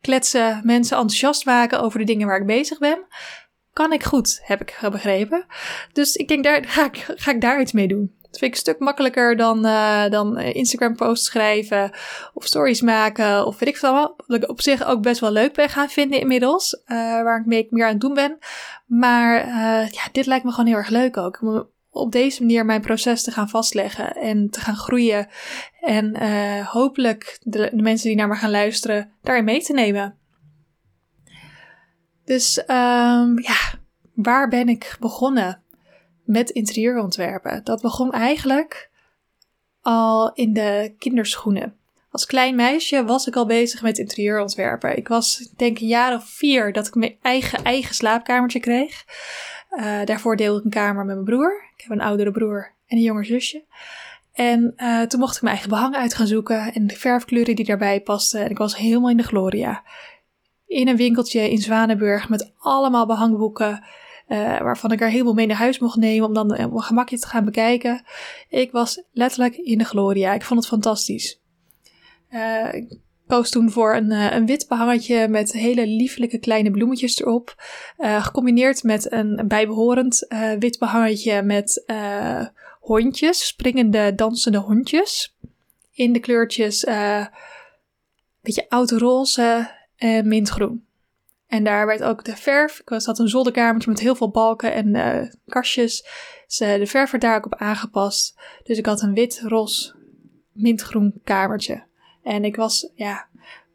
kletsen, 0.00 0.60
mensen 0.64 0.96
enthousiast 0.96 1.44
maken 1.44 1.80
over 1.80 1.98
de 1.98 2.04
dingen 2.04 2.26
waar 2.26 2.40
ik 2.40 2.46
bezig 2.46 2.78
ben. 2.78 3.06
Kan 3.72 3.92
ik 3.92 4.04
goed, 4.04 4.40
heb 4.42 4.60
ik 4.60 4.78
begrepen. 4.90 5.46
Dus 5.92 6.14
ik 6.14 6.28
denk, 6.28 6.44
daar 6.44 6.64
ga 6.64 6.84
ik, 6.84 7.04
ga 7.14 7.30
ik 7.30 7.40
daar 7.40 7.60
iets 7.60 7.72
mee 7.72 7.88
doen. 7.88 8.14
Dat 8.34 8.42
vind 8.42 8.54
ik 8.54 8.60
een 8.60 8.72
stuk 8.72 8.84
makkelijker 8.84 9.36
dan, 9.36 9.66
uh, 9.66 10.08
dan 10.08 10.38
Instagram 10.38 10.96
posts 10.96 11.26
schrijven 11.26 11.90
of 12.32 12.44
stories 12.44 12.80
maken 12.80 13.46
of 13.46 13.58
weet 13.58 13.68
ik 13.68 13.76
veel 13.76 13.92
wat. 13.92 14.14
Wat 14.26 14.42
ik 14.42 14.50
op 14.50 14.60
zich 14.60 14.84
ook 14.84 15.02
best 15.02 15.20
wel 15.20 15.30
leuk 15.30 15.52
ben 15.52 15.68
gaan 15.68 15.88
vinden 15.88 16.20
inmiddels. 16.20 16.74
Uh, 16.86 16.96
waar 16.96 17.40
ik 17.40 17.46
mee, 17.46 17.66
meer 17.70 17.84
aan 17.84 17.92
het 17.92 18.00
doen 18.00 18.14
ben. 18.14 18.38
Maar 18.86 19.46
ja, 19.92 20.08
dit 20.12 20.26
lijkt 20.26 20.44
me 20.44 20.50
gewoon 20.50 20.66
heel 20.66 20.76
erg 20.76 20.88
leuk 20.88 21.16
ook 21.16 21.66
op 21.90 22.12
deze 22.12 22.40
manier 22.42 22.64
mijn 22.64 22.80
proces 22.80 23.22
te 23.22 23.30
gaan 23.30 23.48
vastleggen 23.48 24.16
en 24.16 24.50
te 24.50 24.60
gaan 24.60 24.76
groeien. 24.76 25.28
En 25.80 26.16
hopelijk 26.64 27.38
de, 27.40 27.70
de, 27.72 27.82
mensen 27.82 28.08
die 28.08 28.16
naar 28.16 28.28
me 28.28 28.34
gaan 28.34 28.50
luisteren 28.50 29.12
daarin 29.22 29.44
mee 29.44 29.62
te 29.62 29.72
nemen. 29.72 30.18
Dus 32.24 32.58
um, 32.58 33.40
ja, 33.40 33.78
waar 34.14 34.48
ben 34.48 34.68
ik 34.68 34.96
begonnen 35.00 35.63
met 36.24 36.50
interieurontwerpen? 36.50 37.64
Dat 37.64 37.82
begon 37.82 38.12
eigenlijk 38.12 38.90
al 39.80 40.32
in 40.32 40.52
de 40.52 40.94
kinderschoenen. 40.98 41.76
Als 42.10 42.26
klein 42.26 42.54
meisje 42.54 43.04
was 43.04 43.26
ik 43.26 43.36
al 43.36 43.46
bezig 43.46 43.82
met 43.82 43.98
interieurontwerpen. 43.98 44.96
Ik 44.96 45.08
was 45.08 45.50
denk 45.56 45.78
een 45.78 45.86
jaar 45.86 46.14
of 46.14 46.24
vier 46.24 46.72
dat 46.72 46.86
ik 46.86 46.94
mijn 46.94 47.16
eigen, 47.22 47.64
eigen 47.64 47.94
slaapkamertje 47.94 48.60
kreeg. 48.60 49.04
Uh, 49.70 50.04
daarvoor 50.04 50.36
deelde 50.36 50.58
ik 50.58 50.64
een 50.64 50.70
kamer 50.70 51.04
met 51.04 51.14
mijn 51.14 51.26
broer. 51.26 51.64
Ik 51.76 51.82
heb 51.82 51.90
een 51.90 52.00
oudere 52.00 52.30
broer 52.30 52.72
en 52.86 52.96
een 52.96 53.02
jonger 53.02 53.24
zusje. 53.24 53.64
En 54.32 54.72
uh, 54.76 55.02
toen 55.02 55.20
mocht 55.20 55.36
ik 55.36 55.42
mijn 55.42 55.54
eigen 55.54 55.72
behang 55.72 55.94
uit 55.94 56.14
gaan 56.14 56.26
zoeken 56.26 56.72
en 56.72 56.86
de 56.86 56.94
verfkleuren 56.94 57.56
die 57.56 57.64
daarbij 57.64 58.00
pasten. 58.00 58.44
En 58.44 58.50
ik 58.50 58.58
was 58.58 58.76
helemaal 58.76 59.10
in 59.10 59.16
de 59.16 59.22
gloria. 59.22 59.82
In 60.66 60.88
een 60.88 60.96
winkeltje 60.96 61.50
in 61.50 61.58
Zwanenburg 61.58 62.28
met 62.28 62.52
allemaal 62.58 63.06
behangboeken. 63.06 63.84
Uh, 64.28 64.60
waarvan 64.60 64.92
ik 64.92 65.00
er 65.00 65.10
veel 65.10 65.34
mee 65.34 65.46
naar 65.46 65.56
huis 65.56 65.78
mocht 65.78 65.96
nemen 65.96 66.26
om 66.28 66.34
dan 66.34 66.58
een 66.58 66.82
gemakje 66.82 67.18
te 67.18 67.26
gaan 67.26 67.44
bekijken. 67.44 68.04
Ik 68.48 68.70
was 68.70 69.02
letterlijk 69.12 69.56
in 69.56 69.78
de 69.78 69.84
gloria. 69.84 70.32
Ik 70.32 70.42
vond 70.42 70.60
het 70.60 70.68
fantastisch. 70.68 71.40
Uh, 72.30 72.68
koos 73.26 73.50
toen 73.50 73.70
voor 73.70 73.94
een, 73.94 74.10
een 74.10 74.46
wit 74.46 74.68
behangetje 74.68 75.28
met 75.28 75.52
hele 75.52 75.86
lieflijke 75.86 76.38
kleine 76.38 76.70
bloemetjes 76.70 77.20
erop. 77.20 77.54
Gecombineerd 77.96 78.82
met 78.82 79.12
een 79.12 79.44
bijbehorend 79.48 80.26
wit 80.58 80.78
behangetje 80.78 81.42
met 81.42 81.84
hondjes, 82.80 83.46
springende, 83.46 84.14
dansende 84.14 84.58
hondjes. 84.58 85.36
In 85.92 86.12
de 86.12 86.20
kleurtjes 86.20 86.86
een 86.86 87.28
beetje 88.40 88.68
oud 88.68 88.90
roze 88.90 89.70
en 89.96 90.28
mintgroen. 90.28 90.86
En 91.54 91.64
daar 91.64 91.86
werd 91.86 92.02
ook 92.02 92.24
de 92.24 92.36
verf, 92.36 92.80
ik 92.80 92.88
had 92.88 93.18
een 93.18 93.28
zolderkamertje 93.28 93.90
met 93.90 94.00
heel 94.00 94.14
veel 94.14 94.30
balken 94.30 94.72
en 94.72 95.38
kastjes. 95.46 96.06
Dus 96.46 96.56
de 96.56 96.86
verf 96.86 97.10
werd 97.10 97.22
daar 97.22 97.36
ook 97.36 97.46
op 97.46 97.54
aangepast. 97.54 98.38
Dus 98.62 98.78
ik 98.78 98.86
had 98.86 99.02
een 99.02 99.14
wit, 99.14 99.40
roze, 99.44 99.94
mintgroen 100.52 101.20
kamertje. 101.24 101.84
En 102.22 102.44
ik 102.44 102.56
was, 102.56 102.90
ja, 102.94 103.26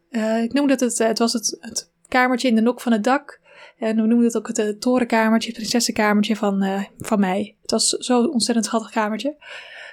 uh, 0.09 0.43
ik 0.43 0.53
noemde 0.53 0.74
het, 0.74 0.79
het, 0.79 0.98
het 0.98 1.19
was 1.19 1.33
het, 1.33 1.57
het 1.59 1.91
kamertje 2.07 2.48
in 2.48 2.55
de 2.55 2.62
nok 2.62 2.81
van 2.81 2.91
het 2.91 3.03
dak. 3.03 3.39
En 3.77 3.95
we 3.95 4.01
noemden 4.01 4.25
het 4.25 4.38
ook 4.38 4.48
het, 4.48 4.59
eh, 4.59 4.69
torenkamertje, 4.69 5.50
het 5.50 5.57
prinsessenkamertje 5.57 6.36
van, 6.36 6.86
van 6.98 7.19
mij. 7.19 7.57
Het 7.62 7.71
was 7.71 7.89
zo'n 7.89 8.31
ontzettend 8.31 8.65
schattig 8.65 8.91
kamertje. 8.91 9.36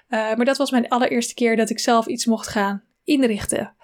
Maar 0.08 0.44
dat 0.44 0.56
was 0.56 0.70
mijn 0.70 0.88
allereerste 0.88 1.34
keer 1.34 1.56
dat 1.56 1.70
ik 1.70 1.78
zelf 1.78 2.06
iets 2.06 2.26
mocht 2.26 2.48
gaan 2.48 2.84
inrichten. 3.06 3.74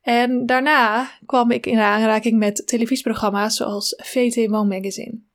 En 0.00 0.46
daarna 0.46 1.10
kwam 1.26 1.50
ik 1.50 1.66
in 1.66 1.78
aanraking 1.78 2.38
met 2.38 2.66
televisieprogramma's 2.66 3.56
zoals 3.56 3.94
VT 3.96 4.48
Mo 4.48 4.64
Magazine 4.64 5.26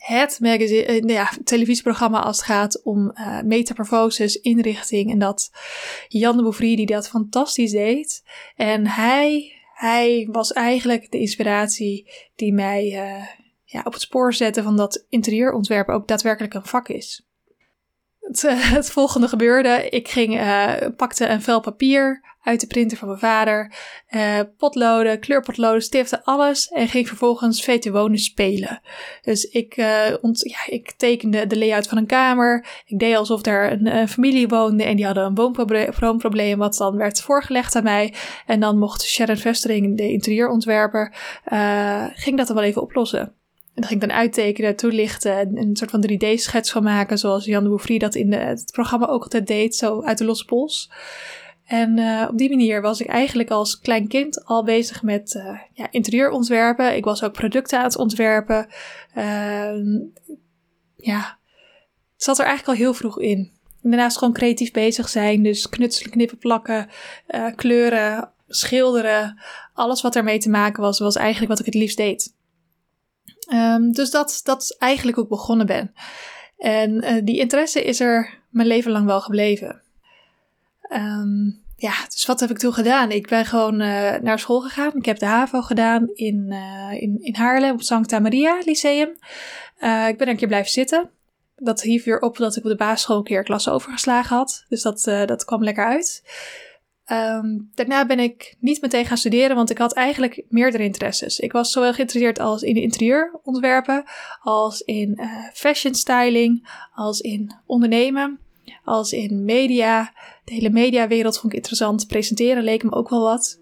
het 0.00 0.38
magazine, 0.40 0.84
eh, 0.84 1.00
nou 1.00 1.12
ja, 1.12 1.30
televisieprogramma 1.44 2.20
als 2.20 2.36
het 2.36 2.46
gaat 2.46 2.82
om 2.82 3.12
uh, 3.14 3.40
metamorfoses, 3.40 4.36
inrichting 4.36 5.10
en 5.10 5.18
dat. 5.18 5.50
Jan 6.08 6.36
de 6.36 6.42
Bouvry 6.42 6.76
die 6.76 6.86
dat 6.86 7.08
fantastisch 7.08 7.70
deed. 7.70 8.22
En 8.56 8.86
hij, 8.86 9.52
hij 9.74 10.28
was 10.30 10.52
eigenlijk 10.52 11.10
de 11.10 11.18
inspiratie 11.18 12.10
die 12.36 12.52
mij 12.52 12.84
uh, 12.84 13.26
ja, 13.64 13.82
op 13.84 13.92
het 13.92 14.02
spoor 14.02 14.34
zette 14.34 14.62
van 14.62 14.76
dat 14.76 15.06
interieurontwerpen 15.08 15.94
ook 15.94 16.08
daadwerkelijk 16.08 16.54
een 16.54 16.66
vak 16.66 16.88
is. 16.88 17.29
Het, 18.30 18.42
het 18.76 18.90
volgende 18.90 19.28
gebeurde. 19.28 19.88
Ik 19.88 20.08
ging, 20.08 20.40
uh, 20.40 20.72
pakte 20.96 21.26
een 21.26 21.42
vel 21.42 21.60
papier 21.60 22.28
uit 22.42 22.60
de 22.60 22.66
printer 22.66 22.98
van 22.98 23.08
mijn 23.08 23.20
vader, 23.20 23.72
uh, 24.10 24.40
potloden, 24.56 25.20
kleurpotloden, 25.20 25.82
stiften, 25.82 26.24
alles. 26.24 26.68
En 26.68 26.88
ging 26.88 27.08
vervolgens 27.08 27.64
VT 27.64 27.88
Wonen 27.88 28.18
spelen. 28.18 28.80
Dus 29.22 29.44
ik, 29.44 29.76
uh, 29.76 30.14
ont, 30.20 30.40
ja, 30.40 30.74
ik 30.74 30.92
tekende 30.92 31.46
de 31.46 31.58
layout 31.58 31.88
van 31.88 31.98
een 31.98 32.06
kamer. 32.06 32.66
Ik 32.86 32.98
deed 32.98 33.16
alsof 33.16 33.46
er 33.46 33.72
een, 33.72 33.96
een 33.96 34.08
familie 34.08 34.48
woonde 34.48 34.84
en 34.84 34.96
die 34.96 35.04
hadden 35.04 35.24
een 35.24 35.34
woonprobleem, 36.00 36.58
wat 36.58 36.76
dan 36.76 36.96
werd 36.96 37.20
voorgelegd 37.20 37.76
aan 37.76 37.82
mij. 37.82 38.14
En 38.46 38.60
dan 38.60 38.78
mocht 38.78 39.02
Sharon 39.02 39.36
Vestering, 39.36 39.96
de 39.96 40.10
interieurontwerper, 40.10 41.14
ging 42.14 42.36
dat 42.36 42.46
dan 42.46 42.56
wel 42.56 42.64
even 42.64 42.82
oplossen. 42.82 43.39
En 43.74 43.82
dan 43.82 43.84
ging 43.84 44.02
ik 44.02 44.08
dan 44.08 44.18
uittekenen, 44.18 44.76
toelichten, 44.76 45.56
een 45.56 45.76
soort 45.76 45.90
van 45.90 46.10
3D-schets 46.10 46.70
van 46.70 46.82
maken, 46.82 47.18
zoals 47.18 47.44
Jan 47.44 47.62
de 47.62 47.68
Bouffry 47.68 47.98
dat 47.98 48.14
in 48.14 48.30
de, 48.30 48.36
het 48.36 48.70
programma 48.72 49.06
ook 49.06 49.22
altijd 49.22 49.46
deed, 49.46 49.76
zo 49.76 50.02
uit 50.02 50.18
de 50.18 50.24
losse 50.24 50.44
pols. 50.44 50.90
En 51.64 51.98
uh, 51.98 52.26
op 52.30 52.38
die 52.38 52.48
manier 52.48 52.80
was 52.80 53.00
ik 53.00 53.06
eigenlijk 53.06 53.50
als 53.50 53.80
klein 53.80 54.08
kind 54.08 54.44
al 54.44 54.64
bezig 54.64 55.02
met 55.02 55.34
uh, 55.34 55.58
ja, 55.72 55.86
interieurontwerpen. 55.90 56.96
Ik 56.96 57.04
was 57.04 57.22
ook 57.22 57.32
producten 57.32 57.78
aan 57.78 57.84
het 57.84 57.96
ontwerpen. 57.96 58.66
Uh, 59.16 59.72
ja, 60.96 61.38
zat 62.16 62.38
er 62.38 62.44
eigenlijk 62.44 62.78
al 62.78 62.84
heel 62.84 62.94
vroeg 62.94 63.20
in. 63.20 63.58
En 63.82 63.90
daarnaast 63.90 64.18
gewoon 64.18 64.34
creatief 64.34 64.70
bezig 64.70 65.08
zijn. 65.08 65.42
Dus 65.42 65.68
knutselen, 65.68 66.10
knippen, 66.10 66.38
plakken, 66.38 66.88
eh, 67.26 67.46
kleuren, 67.56 68.32
schilderen. 68.48 69.40
Alles 69.72 70.02
wat 70.02 70.16
ermee 70.16 70.38
te 70.38 70.50
maken 70.50 70.82
was, 70.82 70.98
was 70.98 71.16
eigenlijk 71.16 71.50
wat 71.50 71.58
ik 71.58 71.66
het 71.66 71.74
liefst 71.74 71.96
deed. 71.96 72.34
Um, 73.52 73.92
dus 73.92 74.10
dat, 74.10 74.40
dat 74.42 74.62
is 74.62 74.70
eigenlijk 74.70 75.16
hoe 75.16 75.24
ik 75.24 75.30
begonnen 75.30 75.66
ben. 75.66 75.94
En 76.58 77.24
die 77.24 77.38
interesse 77.38 77.84
is 77.84 78.00
er 78.00 78.38
mijn 78.50 78.68
leven 78.68 78.90
lang 78.90 79.06
wel 79.06 79.20
gebleven. 79.20 79.82
Um, 80.92 81.62
ja, 81.76 81.92
dus 82.08 82.26
wat 82.26 82.40
heb 82.40 82.50
ik 82.50 82.58
toen 82.58 82.72
gedaan? 82.72 83.10
Ik 83.10 83.28
ben 83.28 83.46
gewoon 83.46 83.80
uh, 83.80 84.14
naar 84.16 84.38
school 84.38 84.60
gegaan. 84.60 84.92
Ik 84.94 85.04
heb 85.04 85.18
de 85.18 85.26
HAVO 85.26 85.62
gedaan 85.62 86.08
in, 86.14 86.46
uh, 86.48 87.02
in, 87.02 87.18
in 87.20 87.34
Haarlem 87.34 87.72
op 87.72 87.82
Santa 87.82 88.18
Maria 88.18 88.58
Lyceum. 88.64 89.08
Ik 90.08 90.18
ben 90.18 90.28
een 90.28 90.36
keer 90.36 90.48
blijven 90.48 90.70
zitten. 90.70 91.10
Dat 91.56 91.82
hief 91.82 92.04
weer 92.04 92.20
op 92.20 92.36
dat 92.36 92.56
ik 92.56 92.64
op 92.64 92.70
de 92.70 92.76
basisschool 92.76 93.16
een 93.16 93.24
keer 93.24 93.42
klas 93.42 93.68
overgeslagen 93.68 94.36
had. 94.36 94.64
Dus 94.68 94.82
dat, 94.82 95.02
dat 95.04 95.44
kwam 95.44 95.64
lekker 95.64 95.84
uit. 95.84 96.22
Um, 97.12 97.70
daarna 97.74 98.06
ben 98.06 98.18
ik 98.18 98.56
niet 98.58 98.80
meteen 98.80 99.06
gaan 99.06 99.16
studeren, 99.16 99.56
want 99.56 99.70
ik 99.70 99.78
had 99.78 99.92
eigenlijk 99.92 100.42
meerdere 100.48 100.82
interesses. 100.82 101.38
Ik 101.38 101.52
was 101.52 101.72
zowel 101.72 101.92
geïnteresseerd 101.92 102.38
als 102.38 102.62
in 102.62 102.76
interieurontwerpen, 102.76 104.04
als 104.42 104.80
in 104.80 105.20
fashion 105.52 105.94
styling, 105.94 106.68
als 106.94 107.20
in 107.20 107.54
ondernemen 107.66 108.38
als 108.84 109.12
in 109.12 109.44
media. 109.44 110.12
De 110.44 110.54
hele 110.54 110.70
mediawereld 110.70 111.38
vond 111.38 111.52
ik 111.52 111.58
interessant. 111.58 112.06
Presenteren 112.06 112.62
leek 112.62 112.82
me 112.82 112.92
ook 112.92 113.08
wel 113.08 113.22
wat. 113.22 113.58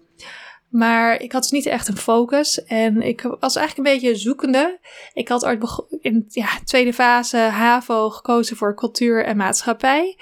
Maar 0.69 1.21
ik 1.21 1.31
had 1.31 1.41
dus 1.41 1.51
niet 1.51 1.65
echt 1.65 1.87
een 1.87 1.97
focus. 1.97 2.63
En 2.63 3.01
ik 3.01 3.21
was 3.39 3.55
eigenlijk 3.55 3.87
een 3.87 3.93
beetje 3.93 4.15
zoekende. 4.15 4.79
Ik 5.13 5.27
had 5.27 5.57
in 6.01 6.25
ja, 6.27 6.47
tweede 6.63 6.93
fase 6.93 7.37
HAVO 7.37 8.09
gekozen 8.09 8.57
voor 8.57 8.75
cultuur 8.75 9.25
en 9.25 9.37
maatschappij. 9.37 10.17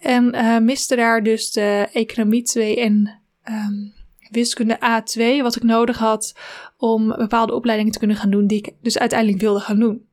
En 0.00 0.34
uh, 0.34 0.58
miste 0.58 0.96
daar 0.96 1.22
dus 1.22 1.50
de 1.50 1.88
economie 1.92 2.42
2 2.42 2.80
en 2.80 3.20
um, 3.44 3.92
wiskunde 4.30 4.78
A2, 4.78 5.42
wat 5.42 5.56
ik 5.56 5.62
nodig 5.62 5.98
had 5.98 6.34
om 6.76 7.08
bepaalde 7.08 7.54
opleidingen 7.54 7.92
te 7.92 7.98
kunnen 7.98 8.16
gaan 8.16 8.30
doen, 8.30 8.46
die 8.46 8.58
ik 8.58 8.74
dus 8.80 8.98
uiteindelijk 8.98 9.40
wilde 9.40 9.60
gaan 9.60 9.78
doen. 9.78 10.06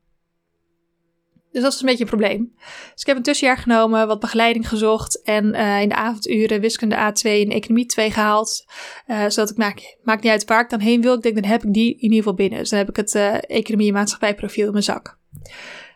Dus 1.52 1.62
dat 1.62 1.74
is 1.74 1.80
een 1.80 1.86
beetje 1.86 2.04
een 2.04 2.10
probleem. 2.10 2.54
Dus 2.94 3.02
ik 3.02 3.08
heb 3.08 3.18
een 3.18 3.24
tussenjaar 3.24 3.58
genomen, 3.58 4.08
wat 4.08 4.20
begeleiding 4.20 4.68
gezocht 4.68 5.22
en 5.22 5.46
uh, 5.46 5.82
in 5.82 5.90
de 5.90 5.96
avonduren 5.96 6.62
wiskunde 6.62 6.96
A2 6.96 7.22
en 7.22 7.50
economie 7.50 7.86
2 7.86 8.12
gehaald. 8.12 8.66
Uh, 9.08 9.18
zodat 9.28 9.50
ik, 9.50 9.58
maak, 9.58 9.98
maakt 10.04 10.24
niet 10.24 10.32
uit 10.32 10.46
waar 10.46 10.62
ik 10.62 10.70
dan 10.70 10.80
heen 10.80 11.02
wil. 11.02 11.14
Ik 11.14 11.22
denk, 11.22 11.36
dan 11.36 11.52
heb 11.52 11.64
ik 11.64 11.74
die 11.74 11.94
in 11.94 12.02
ieder 12.02 12.18
geval 12.18 12.34
binnen. 12.34 12.60
Dus 12.60 12.70
dan 12.70 12.80
heb 12.80 12.90
ik 12.90 12.96
het 12.96 13.14
uh, 13.14 13.36
economie 13.42 13.88
en 13.88 13.94
maatschappijprofiel 13.94 14.66
in 14.66 14.72
mijn 14.72 14.84
zak. 14.84 15.18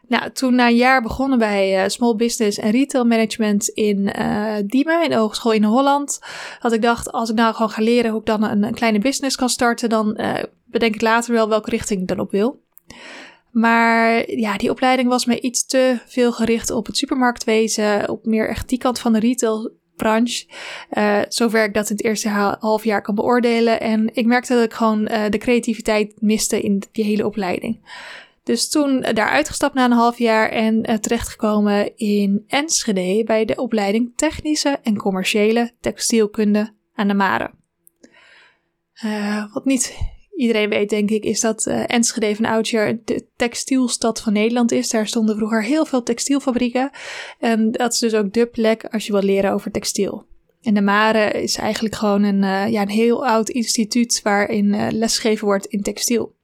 Nou, 0.08 0.32
toen 0.32 0.56
na 0.56 0.68
een 0.68 0.76
jaar 0.76 1.02
begonnen 1.02 1.40
bij 1.40 1.90
Small 1.90 2.16
Business 2.16 2.58
en 2.58 2.72
Retail 2.72 3.06
Management 3.06 3.68
in 3.68 4.14
Diemen, 4.66 5.04
in 5.04 5.10
de 5.10 5.16
Hogeschool 5.16 5.52
in 5.52 5.64
Holland. 5.64 6.20
Had 6.60 6.74
ik 6.74 6.82
dacht, 6.82 7.12
als 7.12 7.30
ik 7.30 7.36
nou 7.36 7.54
gewoon 7.54 7.70
ga 7.70 7.82
leren 7.82 8.12
hoe 8.12 8.20
ik 8.20 8.26
dan 8.26 8.44
een, 8.44 8.64
een 8.64 8.74
kleine 8.74 9.00
business 9.00 9.36
kan 9.36 9.50
starten, 9.50 9.90
dan 9.90 10.18
bedenk 10.66 10.96
ik 10.96 11.02
later 11.02 11.34
wel 11.34 11.50
welke 11.50 11.70
richting 11.70 12.02
ik 12.02 12.08
dan 12.08 12.20
op 12.20 12.32
wil. 12.32 12.62
Maar 13.54 14.32
ja, 14.32 14.58
die 14.58 14.70
opleiding 14.70 15.10
was 15.10 15.26
me 15.26 15.42
iets 15.42 15.66
te 15.66 16.00
veel 16.06 16.32
gericht 16.32 16.72
op 16.72 16.86
het 16.86 16.98
supermarktwezen, 16.98 18.10
op 18.10 18.26
meer 18.26 18.50
echt 18.50 18.70
die 18.70 18.78
kant 18.78 19.00
van 19.00 19.14
de 19.14 19.20
retailbranche. 19.20 20.46
Uh, 20.92 21.20
zover 21.28 21.64
ik 21.64 21.74
dat 21.74 21.90
in 21.90 21.96
het 21.96 22.06
eerste 22.06 22.30
half 22.60 22.84
jaar 22.84 23.02
kan 23.02 23.16
beoordelen. 23.16 23.80
En 23.80 24.10
ik 24.14 24.26
merkte 24.26 24.54
dat 24.54 24.64
ik 24.64 24.74
gewoon 24.74 25.12
uh, 25.12 25.30
de 25.30 25.38
creativiteit 25.38 26.22
miste 26.22 26.62
in 26.62 26.84
die 26.92 27.04
hele 27.04 27.26
opleiding. 27.26 27.86
Dus 28.44 28.70
toen 28.70 29.02
daar 29.02 29.30
uitgestapt 29.30 29.74
na 29.74 29.86
een 29.86 29.92
half 29.92 30.18
jaar 30.18 30.50
en 30.50 30.90
uh, 30.90 30.96
terechtgekomen 30.96 31.98
in 31.98 32.44
Enschede 32.48 33.24
bij 33.24 33.46
de 33.46 33.56
opleiding 33.56 34.14
Technische 34.16 34.80
en 34.84 34.98
Commerciële 34.98 35.72
Textielkunde 35.80 36.74
aan 36.94 37.08
de 37.08 37.14
Mare. 37.14 37.52
wat 39.54 39.66
niet 39.66 40.12
iedereen 40.36 40.70
weet, 40.70 40.90
denk 40.90 41.10
ik, 41.10 41.24
is 41.24 41.40
dat 41.40 41.66
uh, 41.66 41.84
Enschede 41.88 42.36
van 42.36 42.46
oudsher 42.46 43.02
de 43.06 43.28
textielstad 43.36 44.22
van 44.22 44.34
Nederland 44.34 44.72
is. 44.72 44.90
Daar 44.90 45.08
stonden 45.08 45.36
vroeger 45.36 45.64
heel 45.64 45.86
veel 45.86 46.04
textielfabrieken. 46.04 46.92
En 47.40 47.72
dat 47.72 47.94
is 47.94 48.00
dus 48.00 48.14
ook 48.14 48.34
de 48.34 48.46
plek 48.46 48.86
als 48.86 49.06
je 49.06 49.12
wil 49.12 49.22
leren 49.22 49.52
over 49.52 49.72
textiel. 49.72 50.26
En 50.62 50.74
de 50.74 50.82
Mare 50.82 51.42
is 51.42 51.58
eigenlijk 51.58 51.96
gewoon 51.96 52.24
een, 52.24 52.44
uh, 52.44 52.72
ja, 52.72 52.82
een 52.82 52.90
heel 52.90 53.28
oud 53.28 53.50
instituut 53.50 54.20
waarin 54.24 54.74
uh, 54.74 54.88
lesgegeven 54.90 55.46
wordt 55.46 55.66
in 55.66 55.82
textiel. 55.82 56.36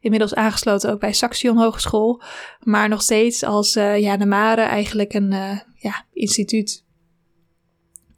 Inmiddels 0.00 0.34
aangesloten 0.34 0.92
ook 0.92 1.00
bij 1.00 1.12
Saxion 1.12 1.56
Hogeschool, 1.56 2.22
maar 2.60 2.88
nog 2.88 3.02
steeds 3.02 3.42
als 3.42 3.72
ja, 3.74 4.16
de 4.16 4.26
Mare 4.26 4.60
eigenlijk 4.60 5.14
een 5.14 5.30
ja, 5.74 6.04
instituut 6.12 6.83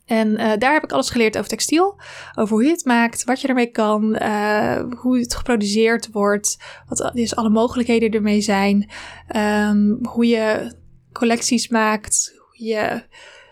en 0.06 0.28
uh, 0.28 0.52
daar 0.58 0.72
heb 0.72 0.84
ik 0.84 0.92
alles 0.92 1.10
geleerd 1.10 1.36
over 1.36 1.48
textiel. 1.48 2.00
Over 2.34 2.54
hoe 2.54 2.64
je 2.64 2.70
het 2.70 2.84
maakt, 2.84 3.24
wat 3.24 3.40
je 3.40 3.48
ermee 3.48 3.70
kan, 3.70 4.16
uh, 4.22 4.82
hoe 4.96 5.18
het 5.18 5.34
geproduceerd 5.34 6.10
wordt, 6.12 6.58
wat 6.88 7.10
dus 7.14 7.36
alle 7.36 7.50
mogelijkheden 7.50 8.10
ermee 8.10 8.40
zijn. 8.40 8.90
Um, 9.36 9.98
hoe 10.08 10.26
je 10.26 10.74
collecties 11.12 11.68
maakt, 11.68 12.34
hoe 12.38 12.66
je 12.66 13.02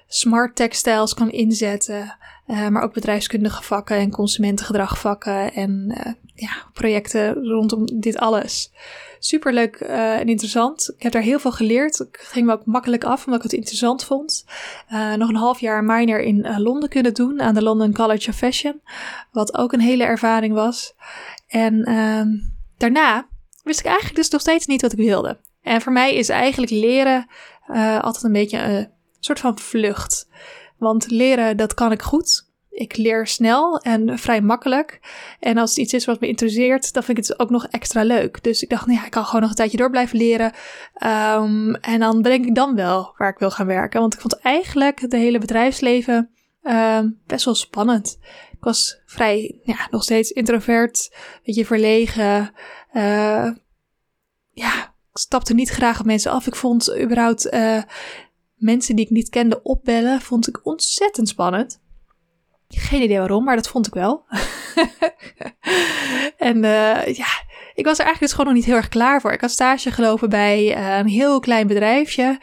smart 0.06 0.56
textiles 0.56 1.14
kan 1.14 1.30
inzetten. 1.30 2.16
Uh, 2.46 2.68
maar 2.68 2.82
ook 2.82 2.92
bedrijfskundige 2.92 3.62
vakken 3.62 3.96
en 3.96 4.10
consumentengedragvakken 4.10 5.52
en 5.52 5.96
ja, 6.34 6.50
projecten 6.72 7.34
rondom 7.34 8.00
dit 8.00 8.18
alles 8.18 8.72
super 9.26 9.52
leuk 9.52 9.80
uh, 9.80 10.18
en 10.18 10.26
interessant. 10.26 10.92
Ik 10.96 11.02
heb 11.02 11.12
daar 11.12 11.22
heel 11.22 11.38
veel 11.38 11.52
geleerd. 11.52 12.00
Ik 12.00 12.18
ging 12.20 12.46
me 12.46 12.52
ook 12.52 12.64
makkelijk 12.64 13.04
af 13.04 13.24
omdat 13.24 13.44
ik 13.44 13.50
het 13.50 13.58
interessant 13.58 14.04
vond. 14.04 14.44
Uh, 14.92 15.14
nog 15.14 15.28
een 15.28 15.36
half 15.36 15.60
jaar 15.60 15.84
minor 15.84 16.20
in 16.20 16.38
uh, 16.38 16.58
Londen 16.58 16.88
kunnen 16.88 17.14
doen 17.14 17.40
aan 17.40 17.54
de 17.54 17.62
London 17.62 17.94
College 17.94 18.30
of 18.30 18.36
Fashion. 18.36 18.80
Wat 19.32 19.56
ook 19.56 19.72
een 19.72 19.80
hele 19.80 20.04
ervaring 20.04 20.54
was. 20.54 20.94
En 21.46 21.84
ehm, 21.84 22.28
daarna 22.76 23.26
wist 23.62 23.78
ik 23.80 23.86
eigenlijk 23.86 24.16
dus 24.16 24.28
nog 24.28 24.40
steeds 24.40 24.66
niet 24.66 24.82
wat 24.82 24.92
ik 24.92 24.98
wilde. 24.98 25.38
En 25.62 25.80
voor 25.80 25.92
mij 25.92 26.14
is 26.14 26.28
eigenlijk 26.28 26.72
leren 26.72 27.26
altijd 28.00 28.24
een 28.24 28.32
beetje 28.32 28.58
een 28.58 28.88
soort 29.20 29.40
van 29.40 29.58
vlucht. 29.58 30.28
Want 30.78 31.10
leren, 31.10 31.56
dat 31.56 31.74
kan 31.74 31.92
ik 31.92 32.02
goed. 32.02 32.52
Ik 32.74 32.96
leer 32.96 33.26
snel 33.26 33.78
en 33.78 34.18
vrij 34.18 34.40
makkelijk. 34.40 35.00
En 35.40 35.58
als 35.58 35.70
het 35.70 35.78
iets 35.78 35.92
is 35.92 36.04
wat 36.04 36.20
me 36.20 36.26
interesseert, 36.26 36.92
dan 36.92 37.02
vind 37.02 37.18
ik 37.18 37.26
het 37.26 37.38
ook 37.38 37.50
nog 37.50 37.66
extra 37.66 38.02
leuk. 38.02 38.42
Dus 38.42 38.62
ik 38.62 38.68
dacht, 38.68 38.86
nou 38.86 38.98
ja, 38.98 39.04
ik 39.04 39.10
kan 39.10 39.24
gewoon 39.24 39.40
nog 39.40 39.50
een 39.50 39.56
tijdje 39.56 39.76
door 39.76 39.90
blijven 39.90 40.18
leren. 40.18 40.52
Um, 41.02 41.74
en 41.74 42.00
dan 42.00 42.22
denk 42.22 42.46
ik 42.46 42.54
dan 42.54 42.74
wel 42.74 43.14
waar 43.16 43.30
ik 43.30 43.38
wil 43.38 43.50
gaan 43.50 43.66
werken. 43.66 44.00
Want 44.00 44.14
ik 44.14 44.20
vond 44.20 44.40
eigenlijk 44.40 45.00
het 45.00 45.12
hele 45.12 45.38
bedrijfsleven 45.38 46.30
um, 46.62 47.20
best 47.26 47.44
wel 47.44 47.54
spannend. 47.54 48.18
Ik 48.52 48.64
was 48.64 49.00
vrij, 49.06 49.60
ja, 49.62 49.88
nog 49.90 50.02
steeds 50.02 50.30
introvert, 50.30 51.10
een 51.12 51.40
beetje 51.44 51.66
verlegen. 51.66 52.52
Uh, 52.92 53.50
ja, 54.50 54.94
ik 55.12 55.18
stapte 55.18 55.54
niet 55.54 55.70
graag 55.70 56.00
op 56.00 56.06
mensen 56.06 56.30
af. 56.30 56.46
Ik 56.46 56.56
vond 56.56 56.98
überhaupt 57.00 57.52
uh, 57.52 57.82
mensen 58.54 58.96
die 58.96 59.04
ik 59.04 59.10
niet 59.10 59.28
kende 59.28 59.62
opbellen, 59.62 60.20
vond 60.20 60.48
ik 60.48 60.66
ontzettend 60.66 61.28
spannend. 61.28 61.82
Geen 62.68 63.02
idee 63.02 63.18
waarom, 63.18 63.44
maar 63.44 63.56
dat 63.56 63.68
vond 63.68 63.86
ik 63.86 63.94
wel. 63.94 64.24
en 66.36 66.56
uh, 66.56 67.06
ja, 67.14 67.26
ik 67.74 67.84
was 67.84 67.98
er 67.98 68.04
eigenlijk 68.04 68.20
dus 68.20 68.30
gewoon 68.30 68.46
nog 68.46 68.54
niet 68.54 68.64
heel 68.64 68.76
erg 68.76 68.88
klaar 68.88 69.20
voor. 69.20 69.32
Ik 69.32 69.40
had 69.40 69.50
stage 69.50 69.90
gelopen 69.90 70.28
bij 70.28 70.76
uh, 70.76 70.96
een 70.98 71.08
heel 71.08 71.40
klein 71.40 71.66
bedrijfje 71.66 72.38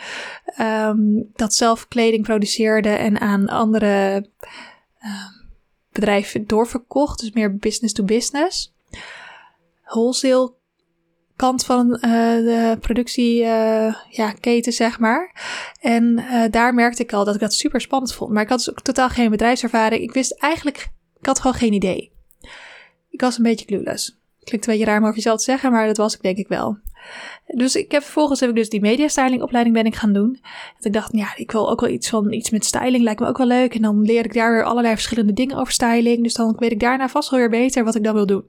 um, 0.59 1.29
dat 1.33 1.53
zelf 1.53 1.87
kleding 1.87 2.23
produceerde 2.23 2.89
en 2.89 3.19
aan 3.19 3.47
andere 3.47 4.25
um, 5.03 5.49
bedrijven 5.91 6.47
doorverkocht. 6.47 7.19
Dus 7.19 7.31
meer 7.31 7.55
business 7.55 7.93
to 7.93 8.03
business. 8.03 8.73
Wholesale 9.83 10.53
kant 11.41 11.65
van 11.65 11.87
de 11.89 12.77
productieketen, 12.79 13.97
ja, 14.09 14.31
keten, 14.31 14.73
zeg 14.73 14.99
maar. 14.99 15.35
En 15.79 16.23
daar 16.51 16.73
merkte 16.73 17.03
ik 17.03 17.13
al 17.13 17.25
dat 17.25 17.35
ik 17.35 17.41
dat 17.41 17.53
super 17.53 17.81
spannend 17.81 18.13
vond. 18.13 18.31
Maar 18.31 18.43
ik 18.43 18.49
had 18.49 18.57
dus 18.57 18.69
ook 18.69 18.81
totaal 18.81 19.09
geen 19.09 19.29
bedrijfservaring. 19.29 20.01
Ik 20.01 20.13
wist 20.13 20.31
eigenlijk, 20.39 20.89
ik 21.19 21.25
had 21.25 21.39
gewoon 21.39 21.57
geen 21.57 21.73
idee. 21.73 22.11
Ik 23.09 23.21
was 23.21 23.37
een 23.37 23.43
beetje 23.43 23.65
clueless. 23.65 24.19
Klinkt 24.43 24.67
een 24.67 24.73
beetje 24.73 24.87
raar 24.87 24.97
om 24.97 25.03
over 25.03 25.15
jezelf 25.15 25.37
te 25.37 25.43
zeggen, 25.43 25.71
maar 25.71 25.87
dat 25.87 25.97
was 25.97 26.15
ik 26.15 26.21
denk 26.21 26.37
ik 26.37 26.47
wel. 26.47 26.77
Dus 27.47 27.75
ik 27.75 27.91
heb 27.91 28.03
vervolgens 28.03 28.39
heb 28.39 28.49
ik 28.49 28.55
dus 28.55 28.69
die 28.69 28.81
media 28.81 29.07
styling 29.07 29.41
opleiding 29.41 29.75
ben 29.75 29.85
ik 29.85 29.95
gaan 29.95 30.13
doen. 30.13 30.39
Dat 30.75 30.85
ik 30.85 30.93
dacht, 30.93 31.11
ja, 31.13 31.35
ik 31.35 31.51
wil 31.51 31.69
ook 31.69 31.81
wel 31.81 31.89
iets 31.89 32.09
van 32.09 32.33
iets 32.33 32.49
met 32.49 32.65
styling, 32.65 33.03
lijkt 33.03 33.19
me 33.19 33.27
ook 33.27 33.37
wel 33.37 33.47
leuk. 33.47 33.75
En 33.75 33.81
dan 33.81 34.01
leer 34.01 34.25
ik 34.25 34.33
daar 34.33 34.51
weer 34.51 34.63
allerlei 34.63 34.93
verschillende 34.93 35.33
dingen 35.33 35.57
over 35.57 35.73
styling. 35.73 36.23
Dus 36.23 36.33
dan 36.33 36.55
weet 36.57 36.71
ik 36.71 36.79
daarna 36.79 37.09
vast 37.09 37.29
wel 37.29 37.39
weer 37.39 37.49
beter 37.49 37.83
wat 37.83 37.95
ik 37.95 38.03
dan 38.03 38.13
wil 38.13 38.25
doen. 38.25 38.43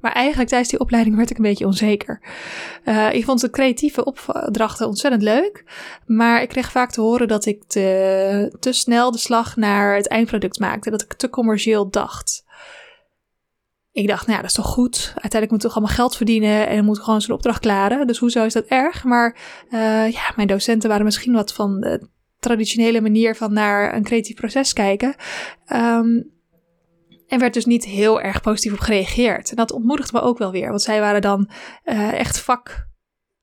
Maar 0.00 0.12
eigenlijk 0.12 0.48
tijdens 0.48 0.70
die 0.70 0.80
opleiding 0.80 1.16
werd 1.16 1.30
ik 1.30 1.36
een 1.36 1.42
beetje 1.42 1.66
onzeker. 1.66 2.22
Uh, 2.84 3.12
ik 3.12 3.24
vond 3.24 3.40
de 3.40 3.50
creatieve 3.50 4.04
opdrachten 4.04 4.86
ontzettend 4.86 5.22
leuk. 5.22 5.64
Maar 6.06 6.42
ik 6.42 6.48
kreeg 6.48 6.70
vaak 6.70 6.90
te 6.90 7.00
horen 7.00 7.28
dat 7.28 7.46
ik 7.46 7.64
te, 7.66 8.56
te 8.60 8.72
snel 8.72 9.10
de 9.10 9.18
slag 9.18 9.56
naar 9.56 9.96
het 9.96 10.08
eindproduct 10.08 10.58
maakte. 10.58 10.90
Dat 10.90 11.02
ik 11.02 11.12
te 11.12 11.30
commercieel 11.30 11.90
dacht 11.90 12.46
ik 13.98 14.08
dacht, 14.08 14.26
nou 14.26 14.36
ja, 14.36 14.42
dat 14.42 14.50
is 14.50 14.56
toch 14.56 14.72
goed. 14.72 14.96
Uiteindelijk 15.04 15.50
moet 15.50 15.60
ik 15.62 15.66
toch 15.66 15.76
allemaal 15.76 15.94
geld 15.94 16.16
verdienen 16.16 16.68
en 16.68 16.84
moet 16.84 16.98
gewoon 16.98 17.20
zo'n 17.20 17.34
opdracht 17.34 17.60
klaren. 17.60 18.06
Dus 18.06 18.18
hoezo 18.18 18.44
is 18.44 18.52
dat 18.52 18.64
erg? 18.64 19.04
Maar 19.04 19.36
uh, 19.70 20.10
ja, 20.10 20.32
mijn 20.36 20.48
docenten 20.48 20.88
waren 20.88 21.04
misschien 21.04 21.32
wat 21.32 21.52
van 21.52 21.80
de 21.80 22.08
traditionele 22.38 23.00
manier 23.00 23.36
van 23.36 23.52
naar 23.52 23.94
een 23.94 24.02
creatief 24.02 24.36
proces 24.36 24.72
kijken. 24.72 25.14
Um, 25.72 26.30
en 27.28 27.38
werd 27.38 27.54
dus 27.54 27.64
niet 27.64 27.84
heel 27.84 28.20
erg 28.20 28.40
positief 28.40 28.72
op 28.72 28.78
gereageerd. 28.78 29.50
En 29.50 29.56
dat 29.56 29.72
ontmoedigde 29.72 30.18
me 30.18 30.24
ook 30.24 30.38
wel 30.38 30.50
weer. 30.50 30.68
Want 30.68 30.82
zij 30.82 31.00
waren 31.00 31.20
dan 31.20 31.50
uh, 31.84 32.12
echt 32.12 32.38
vak 32.40 32.86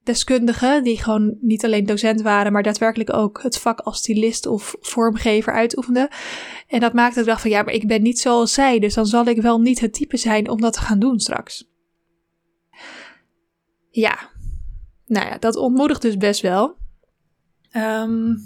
deskundigen 0.03 0.83
die 0.83 1.03
gewoon 1.03 1.37
niet 1.41 1.65
alleen 1.65 1.85
docent 1.85 2.21
waren, 2.21 2.51
maar 2.51 2.63
daadwerkelijk 2.63 3.13
ook 3.13 3.43
het 3.43 3.57
vak 3.57 3.79
als 3.79 3.97
stylist 3.97 4.45
of 4.45 4.75
vormgever 4.79 5.53
uitoefenden. 5.53 6.07
En 6.67 6.79
dat 6.79 6.93
maakte 6.93 7.19
ik 7.19 7.25
dacht 7.25 7.41
van 7.41 7.49
ja, 7.49 7.61
maar 7.61 7.73
ik 7.73 7.87
ben 7.87 8.01
niet 8.01 8.19
zoals 8.19 8.53
zij, 8.53 8.79
dus 8.79 8.93
dan 8.93 9.05
zal 9.05 9.25
ik 9.25 9.41
wel 9.41 9.59
niet 9.59 9.79
het 9.79 9.93
type 9.93 10.17
zijn 10.17 10.49
om 10.49 10.61
dat 10.61 10.73
te 10.73 10.79
gaan 10.79 10.99
doen 10.99 11.19
straks. 11.19 11.69
Ja, 13.89 14.29
nou 15.05 15.27
ja, 15.27 15.37
dat 15.37 15.55
ontmoedigt 15.55 16.01
dus 16.01 16.17
best 16.17 16.41
wel. 16.41 16.77
Um, 17.75 18.37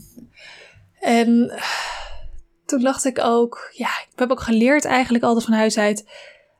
en 1.00 1.52
toen 2.70 2.82
dacht 2.82 3.06
ik 3.06 3.20
ook, 3.20 3.72
ja, 3.74 3.90
ik 4.12 4.20
heb 4.20 4.32
ook 4.32 4.42
geleerd 4.42 4.86
eigenlijk 4.86 5.24
altijd 5.24 5.46
van 5.46 5.54
huis 5.54 5.78
uit 5.78 6.06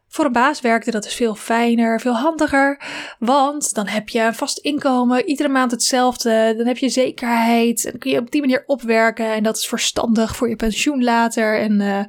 voor 0.10 0.26
een 0.26 0.32
baas 0.32 0.62
werkte 0.62 0.92
dat 0.92 1.06
is 1.06 1.14
veel 1.14 1.36
fijner, 1.36 2.00
veel 2.00 2.16
handiger. 2.16 2.82
Want 3.20 3.74
dan 3.74 3.88
heb 3.88 4.10
je 4.10 4.20
een 4.20 4.36
vast 4.36 4.58
inkomen, 4.58 5.26
iedere 5.26 5.50
maand 5.50 5.72
hetzelfde. 5.72 6.54
Dan 6.58 6.66
heb 6.66 6.78
je 6.78 6.90
zekerheid. 6.90 7.86
En 7.86 7.92
dan 7.92 8.00
kun 8.00 8.12
je 8.12 8.20
op 8.20 8.32
die 8.32 8.42
manier 8.42 8.64
opwerken. 8.66 9.34
En 9.34 9.44
dat 9.44 9.58
is 9.58 9.68
verstandig 9.68 10.36
voor 10.36 10.50
je 10.50 10.56
pensioen 10.56 11.04
later. 11.04 11.60
En 11.60 11.80
uh, 11.80 12.04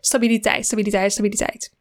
stabiliteit, 0.00 0.64
stabiliteit, 0.64 1.12
stabiliteit. 1.12 1.72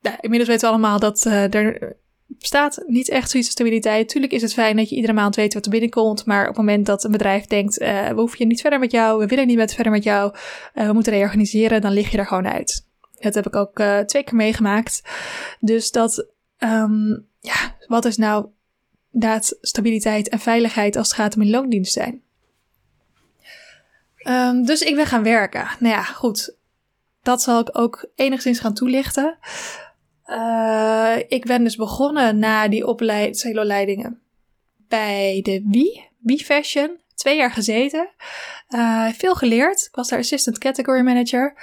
Nou, 0.00 0.16
inmiddels 0.20 0.50
weten 0.50 0.66
we 0.66 0.74
allemaal 0.74 0.98
dat 0.98 1.24
uh, 1.26 1.54
er 1.54 1.96
bestaat 2.26 2.82
niet 2.86 3.08
echt 3.08 3.30
zoiets 3.30 3.48
als 3.48 3.58
stabiliteit. 3.58 4.08
Tuurlijk 4.08 4.32
is 4.32 4.42
het 4.42 4.52
fijn 4.52 4.76
dat 4.76 4.88
je 4.88 4.96
iedere 4.96 5.12
maand 5.12 5.36
weet 5.36 5.54
wat 5.54 5.64
er 5.64 5.70
binnenkomt. 5.70 6.24
Maar 6.24 6.40
op 6.42 6.48
het 6.48 6.56
moment 6.56 6.86
dat 6.86 7.04
een 7.04 7.10
bedrijf 7.10 7.46
denkt: 7.46 7.80
uh, 7.80 8.08
we 8.08 8.20
hoeven 8.20 8.48
niet 8.48 8.60
verder 8.60 8.78
met 8.78 8.90
jou, 8.90 9.18
we 9.18 9.26
willen 9.26 9.46
niet 9.46 9.56
met 9.56 9.74
verder 9.74 9.92
met 9.92 10.02
jou, 10.02 10.34
we 10.74 10.92
moeten 10.92 11.12
reorganiseren, 11.12 11.80
dan 11.80 11.92
lig 11.92 12.10
je 12.10 12.18
er 12.18 12.26
gewoon 12.26 12.48
uit. 12.48 12.86
Dat 13.20 13.34
heb 13.34 13.46
ik 13.46 13.56
ook 13.56 13.78
uh, 13.78 13.98
twee 13.98 14.24
keer 14.24 14.36
meegemaakt. 14.36 15.02
Dus 15.60 15.90
dat, 15.90 16.26
um, 16.58 17.26
ja, 17.40 17.76
wat 17.86 18.04
is 18.04 18.16
nou 18.16 18.46
daad 19.10 19.56
stabiliteit 19.60 20.28
en 20.28 20.38
veiligheid 20.38 20.96
als 20.96 21.08
het 21.08 21.16
gaat 21.16 21.36
om 21.36 21.42
in 21.42 21.50
loondienst 21.50 21.92
zijn? 21.92 22.22
Um, 24.28 24.64
dus 24.64 24.82
ik 24.82 24.94
ben 24.94 25.06
gaan 25.06 25.22
werken. 25.22 25.66
Nou 25.78 25.94
ja, 25.94 26.02
goed. 26.02 26.54
Dat 27.22 27.42
zal 27.42 27.60
ik 27.60 27.78
ook 27.78 28.08
enigszins 28.14 28.58
gaan 28.58 28.74
toelichten. 28.74 29.38
Uh, 30.26 31.16
ik 31.28 31.44
ben 31.44 31.64
dus 31.64 31.76
begonnen 31.76 32.38
na 32.38 32.68
die 32.68 32.86
opleidingen 32.86 34.20
bij 34.88 35.40
de 35.42 35.62
Wie, 35.66 36.08
Wie 36.18 36.44
Fashion. 36.44 37.00
Twee 37.14 37.36
jaar 37.36 37.52
gezeten. 37.52 38.08
Uh, 38.68 39.08
veel 39.08 39.34
geleerd. 39.34 39.86
Ik 39.88 39.94
was 39.94 40.08
daar 40.08 40.18
assistant 40.18 40.58
category 40.58 41.00
manager 41.00 41.54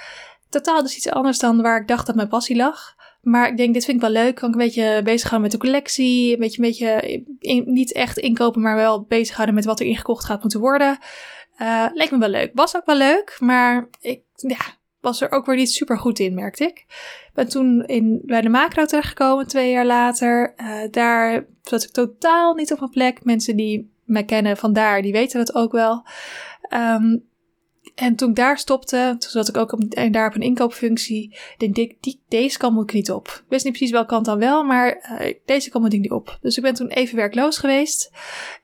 totaal 0.54 0.82
dus 0.82 0.96
iets 0.96 1.08
anders 1.08 1.38
dan 1.38 1.62
waar 1.62 1.80
ik 1.80 1.88
dacht 1.88 2.06
dat 2.06 2.14
mijn 2.14 2.28
passie 2.28 2.56
lag. 2.56 2.94
Maar 3.22 3.48
ik 3.48 3.56
denk, 3.56 3.74
dit 3.74 3.84
vind 3.84 3.96
ik 3.96 4.02
wel 4.02 4.22
leuk. 4.22 4.34
Kan 4.34 4.48
ik 4.48 4.54
een 4.54 4.60
beetje 4.60 5.00
bezighouden 5.04 5.50
met 5.50 5.60
de 5.60 5.66
collectie. 5.66 6.32
Een 6.32 6.38
beetje, 6.38 6.66
een 6.66 7.24
beetje 7.38 7.62
niet 7.64 7.92
echt 7.92 8.18
inkopen, 8.18 8.62
maar 8.62 8.76
wel 8.76 9.02
bezighouden 9.02 9.54
met 9.54 9.64
wat 9.64 9.80
er 9.80 9.86
ingekocht 9.86 10.24
gaat 10.24 10.40
moeten 10.40 10.60
worden. 10.60 10.98
Uh, 11.58 11.86
leek 11.92 12.10
me 12.10 12.18
wel 12.18 12.28
leuk. 12.28 12.50
Was 12.54 12.76
ook 12.76 12.86
wel 12.86 12.96
leuk, 12.96 13.36
maar 13.40 13.88
ik 14.00 14.22
ja, 14.34 14.56
was 15.04 15.20
er 15.20 15.30
ook 15.30 15.46
weer 15.46 15.56
niet 15.56 15.72
super 15.72 15.98
goed 15.98 16.18
in, 16.18 16.34
merkte 16.34 16.64
ik. 16.64 16.86
Ben 17.34 17.48
toen 17.48 17.84
in, 17.86 18.20
bij 18.24 18.40
de 18.40 18.48
macro 18.48 18.84
terechtgekomen, 18.84 19.46
twee 19.46 19.70
jaar 19.70 19.86
later. 19.86 20.54
Uh, 20.56 20.90
daar 20.90 21.46
zat 21.62 21.82
ik 21.82 21.90
totaal 21.90 22.54
niet 22.54 22.72
op 22.72 22.78
mijn 22.78 22.90
plek. 22.90 23.24
Mensen 23.24 23.56
die 23.56 23.92
mij 24.04 24.24
kennen 24.24 24.56
vandaar, 24.56 25.02
die 25.02 25.12
weten 25.12 25.38
dat 25.38 25.54
ook 25.54 25.72
wel. 25.72 26.06
Um, 26.70 27.24
en 27.94 28.16
toen 28.16 28.28
ik 28.28 28.36
daar 28.36 28.58
stopte, 28.58 29.16
toen 29.18 29.30
zat 29.30 29.48
ik 29.48 29.56
ook 29.56 29.72
op, 29.72 29.80
en 29.80 30.12
daar 30.12 30.28
op 30.28 30.34
een 30.34 30.40
inkoopfunctie. 30.40 31.38
Denk 31.56 31.76
ik, 31.76 31.96
die, 32.00 32.20
deze 32.28 32.58
kant 32.58 32.74
moet 32.74 32.88
ik 32.90 32.94
niet 32.94 33.10
op. 33.10 33.26
Ik 33.28 33.44
wist 33.48 33.64
niet 33.64 33.72
precies 33.72 33.92
welke 33.92 34.08
kant 34.08 34.24
dan 34.24 34.38
wel, 34.38 34.64
maar 34.64 35.18
uh, 35.20 35.34
deze 35.44 35.70
kant 35.70 35.84
moet 35.84 35.92
ik 35.92 36.00
niet 36.00 36.10
op. 36.10 36.38
Dus 36.40 36.56
ik 36.56 36.62
ben 36.62 36.74
toen 36.74 36.88
even 36.88 37.16
werkloos 37.16 37.58
geweest. 37.58 38.10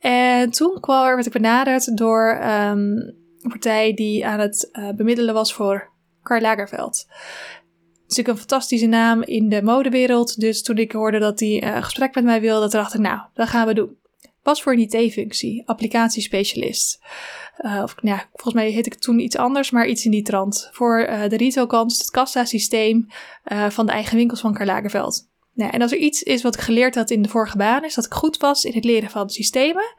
En 0.01 0.51
toen 0.51 0.81
kwam, 0.81 1.05
werd 1.05 1.27
ik 1.27 1.33
benaderd 1.33 1.97
door 1.97 2.41
um, 2.43 3.19
een 3.41 3.49
partij 3.49 3.95
die 3.95 4.27
aan 4.27 4.41
het 4.41 4.69
uh, 4.73 4.91
bemiddelen 4.91 5.35
was 5.35 5.55
voor 5.55 5.91
Karl 6.31 6.43
Lagerveld. 6.43 7.07
Dus 8.07 8.19
ik 8.19 8.27
een 8.27 8.37
fantastische 8.37 8.87
naam 8.87 9.23
in 9.23 9.49
de 9.49 9.63
modewereld. 9.63 10.41
Dus 10.41 10.63
toen 10.63 10.77
ik 10.77 10.93
hoorde 10.93 11.19
dat 11.19 11.41
hij 11.41 11.63
uh, 11.65 11.83
gesprek 11.83 12.15
met 12.15 12.25
mij 12.25 12.41
wilde, 12.41 12.69
dacht 12.69 12.95
ik, 12.95 13.01
nou, 13.01 13.21
dat 13.35 13.49
gaan 13.49 13.67
we 13.67 13.75
doen. 13.75 13.99
Was 14.43 14.63
voor 14.63 14.73
een 14.73 14.89
IT-functie, 14.91 15.63
applicatiespecialist. 15.69 17.01
Uh, 17.59 17.81
of 17.83 17.95
ja, 18.03 18.29
volgens 18.33 18.55
mij 18.55 18.71
heet 18.71 18.87
ik 18.87 18.95
toen 18.95 19.19
iets 19.19 19.37
anders, 19.37 19.71
maar 19.71 19.87
iets 19.87 20.05
in 20.05 20.11
die 20.11 20.23
trant. 20.23 20.69
Voor 20.73 21.01
uh, 21.01 21.29
de 21.29 21.37
retailkant, 21.37 21.99
het 21.99 22.11
kassa-systeem 22.11 23.07
uh, 23.53 23.71
van 23.71 23.87
de 23.87 23.93
eigen 23.93 24.17
winkels 24.17 24.41
van 24.41 24.55
Karl 24.55 24.67
Lagerveld. 24.67 25.29
Nou, 25.55 25.71
en 25.71 25.83
als 25.83 25.93
er 25.93 25.99
iets 25.99 26.23
is 26.23 26.43
wat 26.43 26.55
ik 26.55 26.61
geleerd 26.61 26.95
had 26.95 27.11
in 27.11 27.23
de 27.23 27.29
vorige 27.29 27.57
baan, 27.57 27.85
is 27.85 27.95
dat 27.95 28.05
ik 28.05 28.13
goed 28.13 28.37
was 28.37 28.65
in 28.65 28.75
het 28.75 28.85
leren 28.85 29.11
van 29.11 29.31
systemen. 29.31 29.95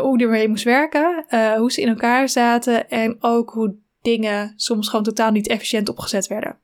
hoe 0.00 0.18
die 0.18 0.26
ermee 0.26 0.48
moest 0.48 0.64
werken, 0.64 1.24
hoe 1.58 1.72
ze 1.72 1.80
in 1.80 1.88
elkaar 1.88 2.28
zaten 2.28 2.88
en 2.88 3.16
ook 3.20 3.50
hoe 3.50 3.76
dingen 4.06 4.52
soms 4.56 4.88
gewoon 4.88 5.04
totaal 5.04 5.30
niet 5.30 5.48
efficiënt 5.48 5.88
opgezet 5.88 6.26
werden. 6.26 6.58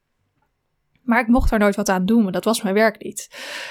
Maar 1.03 1.21
ik 1.21 1.27
mocht 1.27 1.51
daar 1.51 1.59
nooit 1.59 1.77
wat 1.77 1.89
aan 1.89 2.07
doen, 2.07 2.23
want 2.23 2.35
dat 2.35 2.45
was 2.45 2.63
mijn 2.63 2.75
werk 2.75 3.03
niet. 3.03 3.29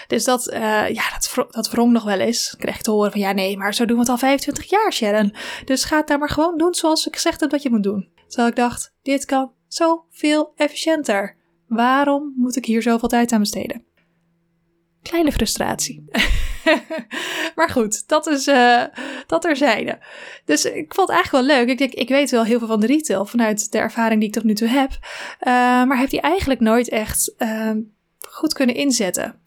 Dus 0.08 0.24
dat, 0.24 0.54
uh, 0.54 0.90
ja, 0.90 1.04
dat, 1.10 1.48
dat 1.50 1.70
wrong 1.70 1.92
nog 1.92 2.04
wel 2.04 2.20
eens. 2.20 2.54
Ik 2.54 2.60
kreeg 2.60 2.82
te 2.82 2.92
horen 2.92 3.12
van, 3.12 3.22
ja 3.22 3.32
nee, 3.32 3.58
maar 3.58 3.74
zo 3.74 3.86
doen 3.86 3.96
we 3.96 4.02
het 4.02 4.12
al 4.12 4.18
25 4.18 4.70
jaar, 4.70 4.94
Sharon. 4.94 5.36
Dus 5.66 5.84
ga 5.84 5.98
het 5.98 6.08
daar 6.08 6.20
maar 6.20 6.30
gewoon 6.30 6.58
doen 6.58 6.74
zoals 6.74 7.08
ik 7.08 7.14
gezegd 7.14 7.40
heb 7.40 7.50
dat 7.50 7.62
je 7.62 7.70
moet 7.70 7.84
doen. 7.84 8.10
Terwijl 8.28 8.50
ik 8.50 8.56
dacht, 8.56 8.94
dit 9.02 9.26
kan 9.26 9.52
zoveel 9.68 10.54
efficiënter. 10.56 11.36
Waarom 11.68 12.34
moet 12.36 12.56
ik 12.56 12.66
hier 12.66 12.82
zoveel 12.82 13.10
tijd 13.10 13.32
aan 13.32 13.40
besteden? 13.40 13.86
Kleine 15.02 15.32
frustratie. 15.32 16.04
maar 17.56 17.70
goed, 17.70 18.08
dat 18.08 18.28
is 18.28 18.48
uh, 18.48 18.84
dat 19.28 19.42
terzijde. 19.42 20.00
Dus 20.46 20.66
ik 20.66 20.94
vond 20.94 21.08
het 21.08 21.18
eigenlijk 21.18 21.48
wel 21.48 21.58
leuk. 21.58 21.70
Ik 21.70 21.78
denk, 21.78 21.94
ik 21.94 22.10
weet 22.10 22.32
wel 22.32 22.44
heel 22.44 22.60
veel 22.60 22.68
van 22.68 22.80
de 22.80 22.88
retail 22.88 23.26
vanuit 23.26 23.72
de 23.72 23.78
ervaring 23.78 24.20
die 24.20 24.30
ik 24.30 24.36
tot 24.36 24.44
nu 24.44 24.54
toe 24.54 24.68
heb. 24.68 24.90
Uh, 24.92 25.54
maar 25.84 25.98
heb 25.98 26.10
die 26.10 26.22
eigenlijk 26.22 26.60
nooit 26.60 26.90
echt 26.90 27.34
uh, 27.38 27.72
goed 28.30 28.54
kunnen 28.54 28.76
inzetten. 28.76 29.42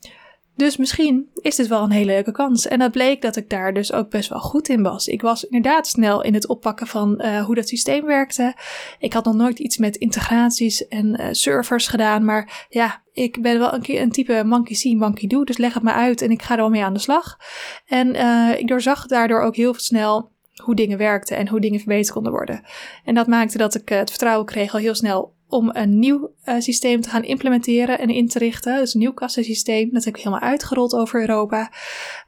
Dus 0.57 0.77
misschien 0.77 1.29
is 1.35 1.57
dit 1.57 1.67
wel 1.67 1.83
een 1.83 1.91
hele 1.91 2.13
leuke 2.13 2.33
kans. 2.33 2.67
En 2.67 2.79
dat 2.79 2.93
bleek 2.93 3.23
dat 3.23 3.37
ik 3.37 3.51
daar 3.51 3.73
dus 3.73 3.93
ook 3.93 4.11
best 4.11 4.29
wel 4.29 4.41
goed 4.41 4.69
in 4.69 4.83
was. 4.83 5.07
Ik 5.07 5.23
was 5.23 5.45
inderdaad 5.45 5.87
snel 5.87 6.23
in 6.23 6.35
het 6.35 6.49
oppakken 6.49 6.87
van 6.87 7.23
uh, 7.25 7.45
hoe 7.45 7.55
dat 7.55 7.69
systeem 7.69 8.05
werkte. 8.05 8.57
Ik 8.99 9.13
had 9.13 9.25
nog 9.25 9.35
nooit 9.35 9.59
iets 9.59 9.77
met 9.77 9.97
integraties 9.97 10.89
en 10.89 11.21
uh, 11.21 11.27
servers 11.31 11.87
gedaan. 11.87 12.25
Maar 12.25 12.67
ja, 12.69 13.03
ik 13.13 13.43
ben 13.43 13.59
wel 13.59 13.75
een, 13.75 13.83
een 13.87 14.11
type 14.11 14.43
monkey 14.47 14.77
see, 14.77 14.97
monkey 14.97 15.29
do. 15.29 15.45
Dus 15.45 15.57
leg 15.57 15.75
het 15.75 15.83
me 15.83 15.93
uit 15.93 16.23
en 16.23 16.31
ik 16.31 16.43
ga 16.43 16.55
er 16.55 16.61
wel 16.61 16.71
mee 16.71 16.85
aan 16.85 16.95
de 16.95 17.01
slag. 17.01 17.37
En 17.87 18.15
uh, 18.15 18.59
ik 18.59 18.69
doorzag 18.69 19.07
daardoor 19.07 19.41
ook 19.41 19.57
heel 19.57 19.75
snel 19.75 20.33
hoe 20.63 20.75
dingen 20.75 20.99
werkten 20.99 21.37
en 21.37 21.49
hoe 21.49 21.61
dingen 21.61 21.79
verbeterd 21.79 22.13
konden 22.13 22.33
worden. 22.33 22.65
En 23.05 23.15
dat 23.15 23.27
maakte 23.27 23.59
dat 23.59 23.75
ik 23.75 23.89
het 23.89 24.11
vertrouwen 24.11 24.47
kreeg 24.47 24.75
al 24.75 24.81
heel 24.81 24.95
snel 24.95 25.35
om 25.55 25.71
een 25.73 25.99
nieuw 25.99 26.35
uh, 26.45 26.61
systeem 26.61 27.01
te 27.01 27.09
gaan 27.09 27.25
implementeren 27.25 27.99
en 27.99 28.09
in 28.09 28.29
te 28.29 28.39
richten. 28.39 28.77
Dus 28.77 28.95
een 28.95 29.01
nieuw 29.01 29.13
kassasysteem. 29.13 29.93
Dat 29.93 30.05
heb 30.05 30.17
ik 30.17 30.23
helemaal 30.23 30.49
uitgerold 30.49 30.95
over 30.95 31.21
Europa. 31.21 31.73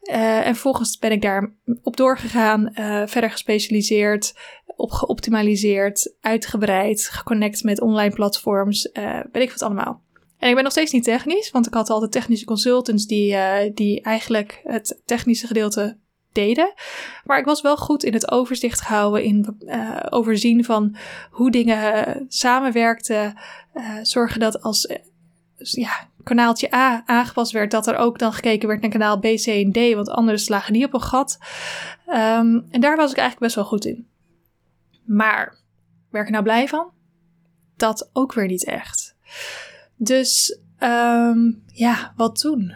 Uh, 0.03 0.47
en 0.47 0.53
vervolgens 0.53 0.99
ben 0.99 1.13
ik 1.13 1.23
daar 1.23 1.55
op 1.83 1.97
doorgegaan, 1.97 2.71
uh, 2.75 3.03
verder 3.07 3.31
gespecialiseerd, 3.31 4.35
op 4.77 4.91
geoptimaliseerd, 4.91 6.15
uitgebreid, 6.21 7.09
geconnect 7.09 7.63
met 7.63 7.81
online 7.81 8.15
platforms. 8.15 8.91
ben 9.33 9.43
ik 9.43 9.51
wat 9.51 9.63
allemaal. 9.63 10.03
En 10.39 10.49
ik 10.49 10.55
ben 10.55 10.63
nog 10.63 10.73
steeds 10.73 10.93
niet 10.93 11.05
technisch, 11.05 11.51
want 11.51 11.67
ik 11.67 11.75
had 11.75 11.91
altijd 11.91 12.13
technische 12.13 12.45
consultants 12.45 13.07
die, 13.07 13.37
die 13.75 14.01
eigenlijk 14.01 14.61
het 14.65 15.03
technische 15.05 15.47
gedeelte 15.47 15.99
deden. 16.37 16.73
Maar 17.25 17.39
ik 17.39 17.45
was 17.45 17.61
wel 17.61 17.77
goed 17.77 18.05
in 18.05 18.13
het 18.13 18.31
overzicht 18.31 18.81
houden, 18.81 19.23
in 19.23 19.57
uh, 19.61 19.97
overzien 20.09 20.65
van 20.65 20.97
hoe 21.31 21.51
dingen 21.51 22.25
samenwerkten. 22.29 23.35
Uh, 23.75 23.99
zorgen 24.03 24.41
dat 24.41 24.63
als 24.63 24.89
ja, 25.57 26.09
kanaaltje 26.23 26.75
A 26.75 27.03
aangepast 27.07 27.53
werd, 27.53 27.71
dat 27.71 27.87
er 27.87 27.97
ook 27.97 28.19
dan 28.19 28.33
gekeken 28.33 28.69
werd 28.69 28.81
naar 28.81 28.91
kanaal 28.91 29.19
B, 29.19 29.23
C 29.23 29.47
en 29.47 29.73
D, 29.73 29.95
want 29.95 30.09
anders 30.09 30.49
lagen 30.49 30.73
die 30.73 30.85
op 30.85 30.95
een 30.95 31.03
gat. 31.03 31.39
Um, 32.09 32.67
en 32.71 32.81
daar 32.81 32.97
was 32.97 33.11
ik 33.11 33.17
eigenlijk 33.17 33.39
best 33.39 33.55
wel 33.55 33.65
goed 33.65 33.85
in. 33.85 34.07
Maar, 35.05 35.57
werk 36.11 36.27
ik 36.27 36.33
nou 36.33 36.45
blij 36.45 36.69
van? 36.69 36.91
Dat 37.77 38.11
ook 38.13 38.33
weer 38.33 38.47
niet 38.47 38.65
echt. 38.65 39.17
Dus 39.97 40.59
um, 40.81 41.63
ja, 41.67 42.13
wat 42.17 42.41
doen? 42.41 42.75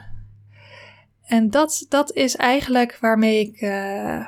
En 1.31 1.51
dat, 1.51 1.87
dat 1.89 2.13
is 2.13 2.37
eigenlijk 2.37 2.99
waarmee 3.01 3.41
ik 3.41 3.61
uh, 3.61 4.27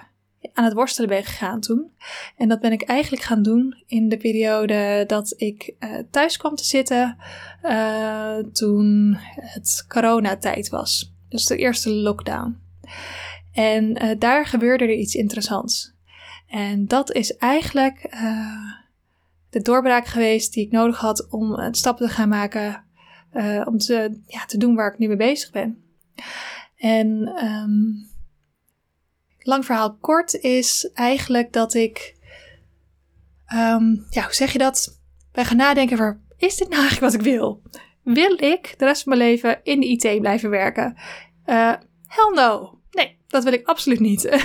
aan 0.53 0.65
het 0.65 0.73
worstelen 0.73 1.09
ben 1.09 1.25
gegaan 1.25 1.61
toen. 1.61 1.93
En 2.37 2.49
dat 2.49 2.61
ben 2.61 2.73
ik 2.73 2.83
eigenlijk 2.83 3.23
gaan 3.23 3.43
doen 3.43 3.83
in 3.87 4.09
de 4.09 4.17
periode 4.17 5.05
dat 5.07 5.35
ik 5.37 5.75
uh, 5.81 5.99
thuis 6.11 6.37
kwam 6.37 6.55
te 6.55 6.65
zitten 6.65 7.17
uh, 7.63 8.37
toen 8.37 9.17
het 9.35 9.85
coronatijd 9.89 10.69
was. 10.69 11.15
Dus 11.29 11.47
de 11.47 11.57
eerste 11.57 11.91
lockdown. 11.91 12.61
En 13.53 14.17
daar 14.19 14.47
gebeurde 14.47 14.85
er 14.85 14.95
iets 14.95 15.15
interessants. 15.15 15.95
En 16.47 16.87
dat 16.87 17.13
is 17.13 17.37
eigenlijk 17.37 18.17
de 19.51 19.61
doorbraak 19.63 20.07
geweest 20.07 20.53
die 20.53 20.65
ik 20.67 20.73
nodig 20.73 20.99
had 20.99 21.31
om 21.31 21.53
een 21.53 21.75
stap 21.75 21.97
te 21.97 22.09
gaan 22.09 22.29
maken. 22.29 22.85
om 23.65 23.77
ja, 24.27 24.45
te 24.47 24.57
doen 24.59 24.75
waar 24.75 24.93
ik 24.93 24.99
nu 24.99 25.07
mee 25.07 25.17
bezig 25.17 25.51
ben. 25.51 25.83
En 26.83 27.33
um, 27.45 28.09
lang 29.39 29.65
verhaal 29.65 29.97
kort 30.01 30.35
is 30.35 30.91
eigenlijk 30.95 31.53
dat 31.53 31.75
ik, 31.75 32.15
um, 33.55 34.07
ja, 34.11 34.23
hoe 34.23 34.35
zeg 34.35 34.53
je 34.53 34.59
dat? 34.59 35.01
Ben 35.33 35.45
gaan 35.45 35.57
nadenken 35.57 35.99
over, 35.99 36.21
is 36.37 36.57
dit 36.57 36.69
nou 36.69 36.81
eigenlijk 36.81 37.13
wat 37.13 37.21
ik 37.21 37.33
wil? 37.33 37.63
Wil 38.03 38.33
ik 38.33 38.75
de 38.79 38.85
rest 38.85 39.03
van 39.03 39.17
mijn 39.17 39.29
leven 39.29 39.61
in 39.63 39.81
de 39.81 39.87
IT 39.87 40.21
blijven 40.21 40.51
werken? 40.51 40.97
Uh, 41.47 41.73
hell 42.07 42.33
no. 42.35 42.79
Nee, 42.91 43.19
dat 43.29 43.45
wil 43.45 43.53
ik 43.53 43.67
absoluut 43.67 44.01
niet. 44.01 44.29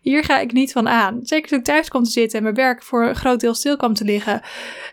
Hier 0.00 0.24
ga 0.24 0.38
ik 0.38 0.52
niet 0.52 0.72
van 0.72 0.88
aan. 0.88 1.18
Zeker 1.22 1.48
toen 1.48 1.58
ik 1.58 1.64
thuis 1.64 1.88
kwam 1.88 2.02
te 2.02 2.10
zitten 2.10 2.38
en 2.38 2.44
mijn 2.44 2.54
werk 2.54 2.82
voor 2.82 3.06
een 3.06 3.14
groot 3.14 3.40
deel 3.40 3.54
stil 3.54 3.76
kwam 3.76 3.94
te 3.94 4.04
liggen. 4.04 4.42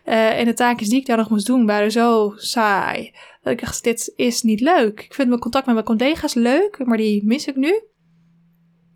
Uh, 0.06 0.40
en 0.40 0.46
de 0.46 0.54
taakjes 0.54 0.90
die 0.90 1.00
ik 1.00 1.06
daar 1.06 1.18
nog 1.18 1.30
moest 1.30 1.46
doen 1.46 1.66
waren 1.66 1.92
zo 1.92 2.34
saai. 2.36 3.14
Dat 3.44 3.54
ik 3.54 3.60
dacht, 3.60 3.84
dit 3.84 4.14
is 4.16 4.42
niet 4.42 4.60
leuk. 4.60 5.02
Ik 5.02 5.14
vind 5.14 5.28
mijn 5.28 5.40
contact 5.40 5.66
met 5.66 5.74
mijn 5.74 5.86
collega's 5.86 6.34
leuk, 6.34 6.86
maar 6.86 6.98
die 6.98 7.26
mis 7.26 7.48
ik 7.48 7.56
nu. 7.56 7.82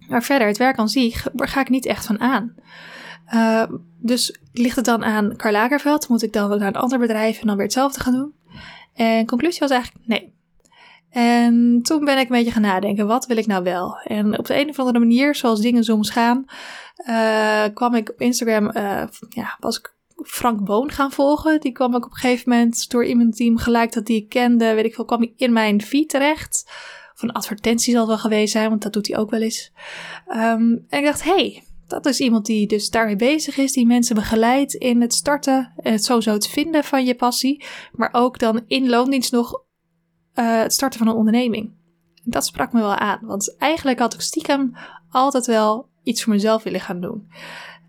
Maar 0.08 0.24
verder, 0.24 0.48
het 0.48 0.58
werk 0.58 0.78
aan 0.78 0.90
zich, 0.90 1.28
ga 1.36 1.62
ik 1.62 1.70
niet 1.70 1.86
echt 1.86 2.06
van 2.06 2.20
aan. 2.20 2.56
Uh, 3.34 3.64
dus 4.02 4.40
ligt 4.54 4.76
het 4.76 4.86
dan 4.86 5.04
aan 5.04 5.36
Karl 5.36 5.54
Lagerveld? 5.54 6.10
Moet 6.10 6.24
ik 6.24 6.34
dan 6.34 6.50
naar 6.50 6.68
een 6.68 6.76
ander 6.76 7.00
bedrijf 7.00 7.40
en 7.40 7.48
dan 7.48 7.56
weer 7.56 7.66
hetzelfde 7.66 8.00
gaan 8.00 8.14
doen? 8.14 8.34
En 8.94 9.26
conclusie 9.26 9.60
was 9.60 9.70
eigenlijk 9.70 10.08
nee. 10.08 10.36
En 11.10 11.80
toen 11.84 12.06
ben 12.06 12.18
ik 12.18 12.30
een 12.30 12.36
beetje 12.36 12.52
gaan 12.52 12.62
nadenken, 12.62 13.08
wat 13.08 13.26
wil 13.26 13.38
ik 13.38 13.48
nou 13.48 13.64
wel? 13.64 13.98
En 14.04 14.38
op 14.38 14.46
de 14.46 14.60
een 14.60 14.70
of 14.70 14.80
andere 14.80 15.00
manier, 15.00 15.36
zoals 15.36 15.62
dingen 15.62 15.84
soms 15.84 16.10
gaan, 16.10 16.46
uh, 17.10 17.64
kwam 17.74 17.96
ik 17.96 18.10
op 18.10 18.22
Instagram, 18.22 18.66
uh, 18.66 19.04
ja, 19.30 19.58
was 19.60 19.78
ik 19.78 19.96
Frank 20.24 20.64
Boon 20.64 20.92
gaan 20.92 21.12
volgen. 21.12 21.60
Die 21.62 21.72
kwam 21.72 21.96
ik 21.96 22.06
op 22.06 22.12
een 22.12 22.18
gegeven 22.18 22.50
moment 22.50 22.90
door 22.90 23.06
iemand 23.06 23.38
die 23.38 23.48
hem 23.48 23.58
gelijk 23.58 23.94
dat 23.94 24.06
die 24.06 24.18
ik 24.18 24.30
kende, 24.30 24.74
weet 24.74 24.86
ik 24.86 24.96
veel, 24.96 25.06
kwam 25.06 25.20
hij 25.20 25.34
in 25.36 25.54
mijn 25.54 25.82
feed 25.82 26.10
terecht. 26.10 26.64
Of 27.14 27.22
een 27.22 27.32
advertentie 27.32 27.94
zal 27.94 28.08
wel 28.08 28.18
geweest 28.18 28.52
zijn, 28.52 28.70
want 28.70 28.82
dat 28.82 28.94
doet 28.94 29.08
hij 29.08 29.18
ook 29.18 29.30
wel 29.30 29.42
eens. 29.42 29.72
Um, 30.28 30.86
en 30.90 31.00
ik 31.00 31.06
dacht, 31.06 31.24
hey, 31.24 31.64
dat 31.88 32.06
is 32.06 32.20
iemand 32.20 32.46
die 32.46 32.68
dus 32.68 32.90
daarmee 32.90 33.16
bezig 33.16 33.58
is, 33.58 33.72
die 33.72 33.86
mensen 33.86 34.16
begeleidt 34.16 34.74
in 34.74 35.02
het 35.02 35.14
starten 35.14 35.74
en 35.78 35.92
het 35.92 36.04
sowieso 36.04 36.32
het 36.32 36.48
vinden 36.48 36.84
van 36.84 37.06
je 37.06 37.16
passie, 37.16 37.64
maar 37.92 38.10
ook 38.12 38.40
dan 38.40 38.64
in 38.68 38.90
loondienst 38.90 39.32
nog 39.32 39.64
uh, 40.36 40.62
het 40.62 40.74
starten 40.74 41.00
van 41.00 41.08
een 41.08 41.16
onderneming. 41.16 41.74
En 42.16 42.32
dat 42.32 42.46
sprak 42.46 42.74
me 42.74 42.80
wel 42.80 42.96
aan, 42.96 43.20
want 43.22 43.56
eigenlijk 43.58 44.00
had 44.00 44.14
ik 44.14 44.22
stiekem 44.22 44.76
altijd 45.10 45.46
wel 45.46 45.90
iets 46.04 46.24
voor 46.24 46.34
mezelf 46.34 46.64
willen 46.64 46.82
gaan 46.82 47.02
doen. 47.02 47.28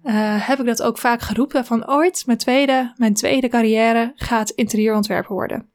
Uh, 0.05 0.49
heb 0.49 0.59
ik 0.59 0.67
dat 0.67 0.83
ook 0.83 0.99
vaak 0.99 1.21
geroepen 1.21 1.65
van 1.65 1.89
ooit, 1.89 2.23
mijn 2.27 2.39
tweede, 2.39 2.93
mijn 2.97 3.15
tweede 3.15 3.49
carrière 3.49 4.13
gaat 4.15 4.51
interieurontwerper 4.51 5.33
worden. 5.33 5.69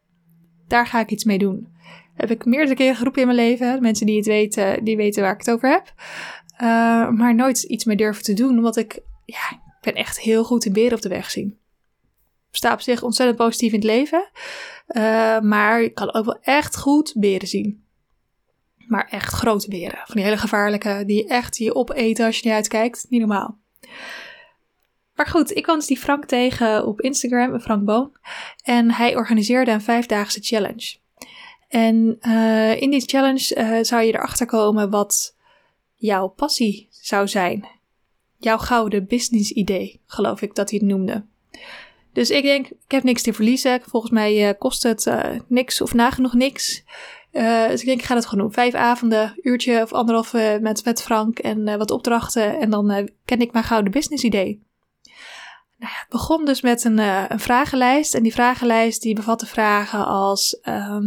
Daar 0.68 0.88
ga 0.88 1.00
ik 1.00 1.12
iets 1.12 1.24
mee 1.24 1.38
doen. 1.38 1.68
Heb 2.16 2.32
ik 2.32 2.46
meerdere 2.46 2.76
keren 2.76 2.96
geroepen 2.96 3.22
in 3.22 3.28
mijn 3.28 3.40
leven. 3.40 3.82
Mensen 3.82 4.06
die 4.06 4.18
het 4.18 4.26
weten, 4.26 4.84
die 4.84 4.98
weten 4.98 5.22
waar 5.22 5.34
ik 5.34 5.40
het 5.40 5.52
over 5.52 5.70
heb. 5.70 5.94
Uh, 6.54 7.10
maar 7.10 7.36
nooit 7.36 7.64
iets 7.64 7.86
mee 7.86 7.96
durven 7.96 8.24
te 8.24 8.34
doen, 8.34 8.58
omdat 8.58 8.78
ik, 8.78 9.00
ja, 9.26 9.52
ik 9.52 9.82
ben 9.82 9.96
echt 9.96 10.20
heel 10.20 10.44
goed 10.44 10.66
in 10.66 10.74
beren 10.74 10.94
op 10.94 11.02
de 11.02 11.10
weg 11.10 11.32
zien. 11.32 11.58
Sta 12.52 12.74
op 12.74 12.82
zich 12.82 13.04
ontzettend 13.04 13.38
positief 13.38 13.72
in 13.72 13.80
het 13.80 13.88
leven. 13.88 14.30
Uh, 14.88 15.40
maar 15.40 15.82
ik 15.82 15.94
kan 15.94 16.14
ook 16.14 16.26
wel 16.26 16.40
echt 16.42 16.78
goed 16.78 17.14
beren 17.18 17.48
zien. 17.48 17.86
Maar 18.88 19.08
echt 19.10 19.34
grote 19.34 19.70
beren. 19.70 20.02
Van 20.06 20.16
die 20.16 20.24
hele 20.24 20.38
gevaarlijke, 20.38 21.04
die 21.06 21.28
echt 21.28 21.58
je 21.58 21.76
opeten 21.76 22.26
als 22.26 22.40
je 22.40 22.48
niet 22.48 22.56
uitkijkt. 22.56 23.06
Niet 23.10 23.20
normaal. 23.20 23.62
Maar 25.16 25.28
goed, 25.28 25.56
ik 25.56 25.64
kwam 25.64 25.78
dus 25.78 25.88
die 25.88 25.98
Frank 25.98 26.26
tegen 26.26 26.88
op 26.88 27.02
Instagram, 27.02 27.60
Frank 27.60 27.86
Boon. 27.86 28.18
En 28.64 28.92
hij 28.92 29.16
organiseerde 29.16 29.72
een 29.72 29.82
vijfdaagse 29.82 30.40
challenge. 30.42 30.96
En 31.68 32.18
uh, 32.22 32.82
in 32.82 32.90
die 32.90 33.02
challenge 33.02 33.56
uh, 33.56 33.84
zou 33.84 34.04
je 34.04 34.14
erachter 34.14 34.46
komen 34.46 34.90
wat 34.90 35.36
jouw 35.96 36.28
passie 36.28 36.88
zou 36.90 37.28
zijn. 37.28 37.68
Jouw 38.38 38.58
gouden 38.58 39.08
business 39.08 39.52
idee, 39.52 40.02
geloof 40.06 40.42
ik 40.42 40.56
dat 40.56 40.70
hij 40.70 40.80
het 40.80 40.90
noemde. 40.90 41.26
Dus 42.14 42.30
ik 42.30 42.44
denk, 42.44 42.68
ik 42.68 42.92
heb 42.92 43.04
niks 43.04 43.22
te 43.22 43.34
verliezen. 43.34 43.82
Volgens 43.82 44.12
mij 44.12 44.48
uh, 44.48 44.54
kost 44.60 44.84
het 44.84 45.12
niks 45.48 45.82
of 45.82 45.94
nagenoeg 45.94 46.34
niks. 46.34 46.84
Dus 47.70 47.80
ik 47.80 47.86
denk, 47.86 48.00
ik 48.00 48.06
ga 48.06 48.16
het 48.16 48.26
gewoon 48.26 48.44
doen. 48.44 48.54
Vijf 48.54 48.74
avonden, 48.74 49.34
uurtje 49.42 49.82
of 49.82 49.94
anderhalf 49.94 50.34
met, 50.62 50.86
met 50.86 51.02
Frank 51.02 51.40
en 51.40 51.78
wat 51.78 51.92
opdrachten. 51.92 52.60
En 52.60 52.70
dan 52.70 53.10
ken 53.26 53.42
ik 53.42 53.52
mijn 53.52 53.66
gouden 53.66 53.92
business 53.92 54.24
idee. 54.24 54.64
Nou 55.78 55.94
begon 56.10 56.46
dus 56.46 56.62
met 56.62 56.84
een, 56.84 56.98
een 57.32 57.40
vragenlijst. 57.40 58.14
En 58.14 58.24
die 58.24 58.34
vragenlijst 58.34 59.02
die 59.02 59.16
bevatte 59.16 59.46
vragen 59.46 60.06
als... 60.06 60.60
Uh, 60.64 60.98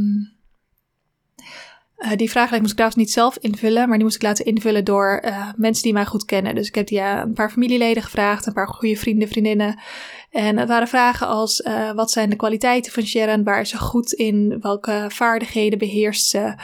die 2.16 2.30
vragenlijst 2.30 2.60
moest 2.60 2.70
ik 2.70 2.76
trouwens 2.76 3.00
niet 3.00 3.12
zelf 3.12 3.38
invullen, 3.38 3.88
maar 3.88 3.96
die 3.96 4.04
moest 4.04 4.16
ik 4.16 4.22
laten 4.22 4.44
invullen 4.44 4.84
door 4.84 5.24
mensen 5.56 5.82
die 5.82 5.92
mij 5.92 6.06
goed 6.06 6.24
kennen. 6.24 6.54
Dus 6.54 6.68
ik 6.68 6.74
heb 6.74 6.86
die 6.86 6.98
uh, 6.98 7.20
een 7.24 7.32
paar 7.32 7.50
familieleden 7.50 8.02
gevraagd, 8.02 8.46
een 8.46 8.52
paar 8.52 8.68
goede 8.68 8.96
vrienden, 8.96 9.28
vriendinnen. 9.28 9.78
En 10.36 10.58
het 10.58 10.68
waren 10.68 10.88
vragen 10.88 11.26
als: 11.26 11.62
wat 11.94 12.10
zijn 12.10 12.30
de 12.30 12.36
kwaliteiten 12.36 12.92
van 12.92 13.02
Sharon? 13.02 13.44
Waar 13.44 13.60
is 13.60 13.68
ze 13.68 13.78
goed 13.78 14.12
in? 14.12 14.60
Welke 14.60 15.06
vaardigheden 15.08 15.78
beheerst 15.78 16.26
ze? 16.26 16.54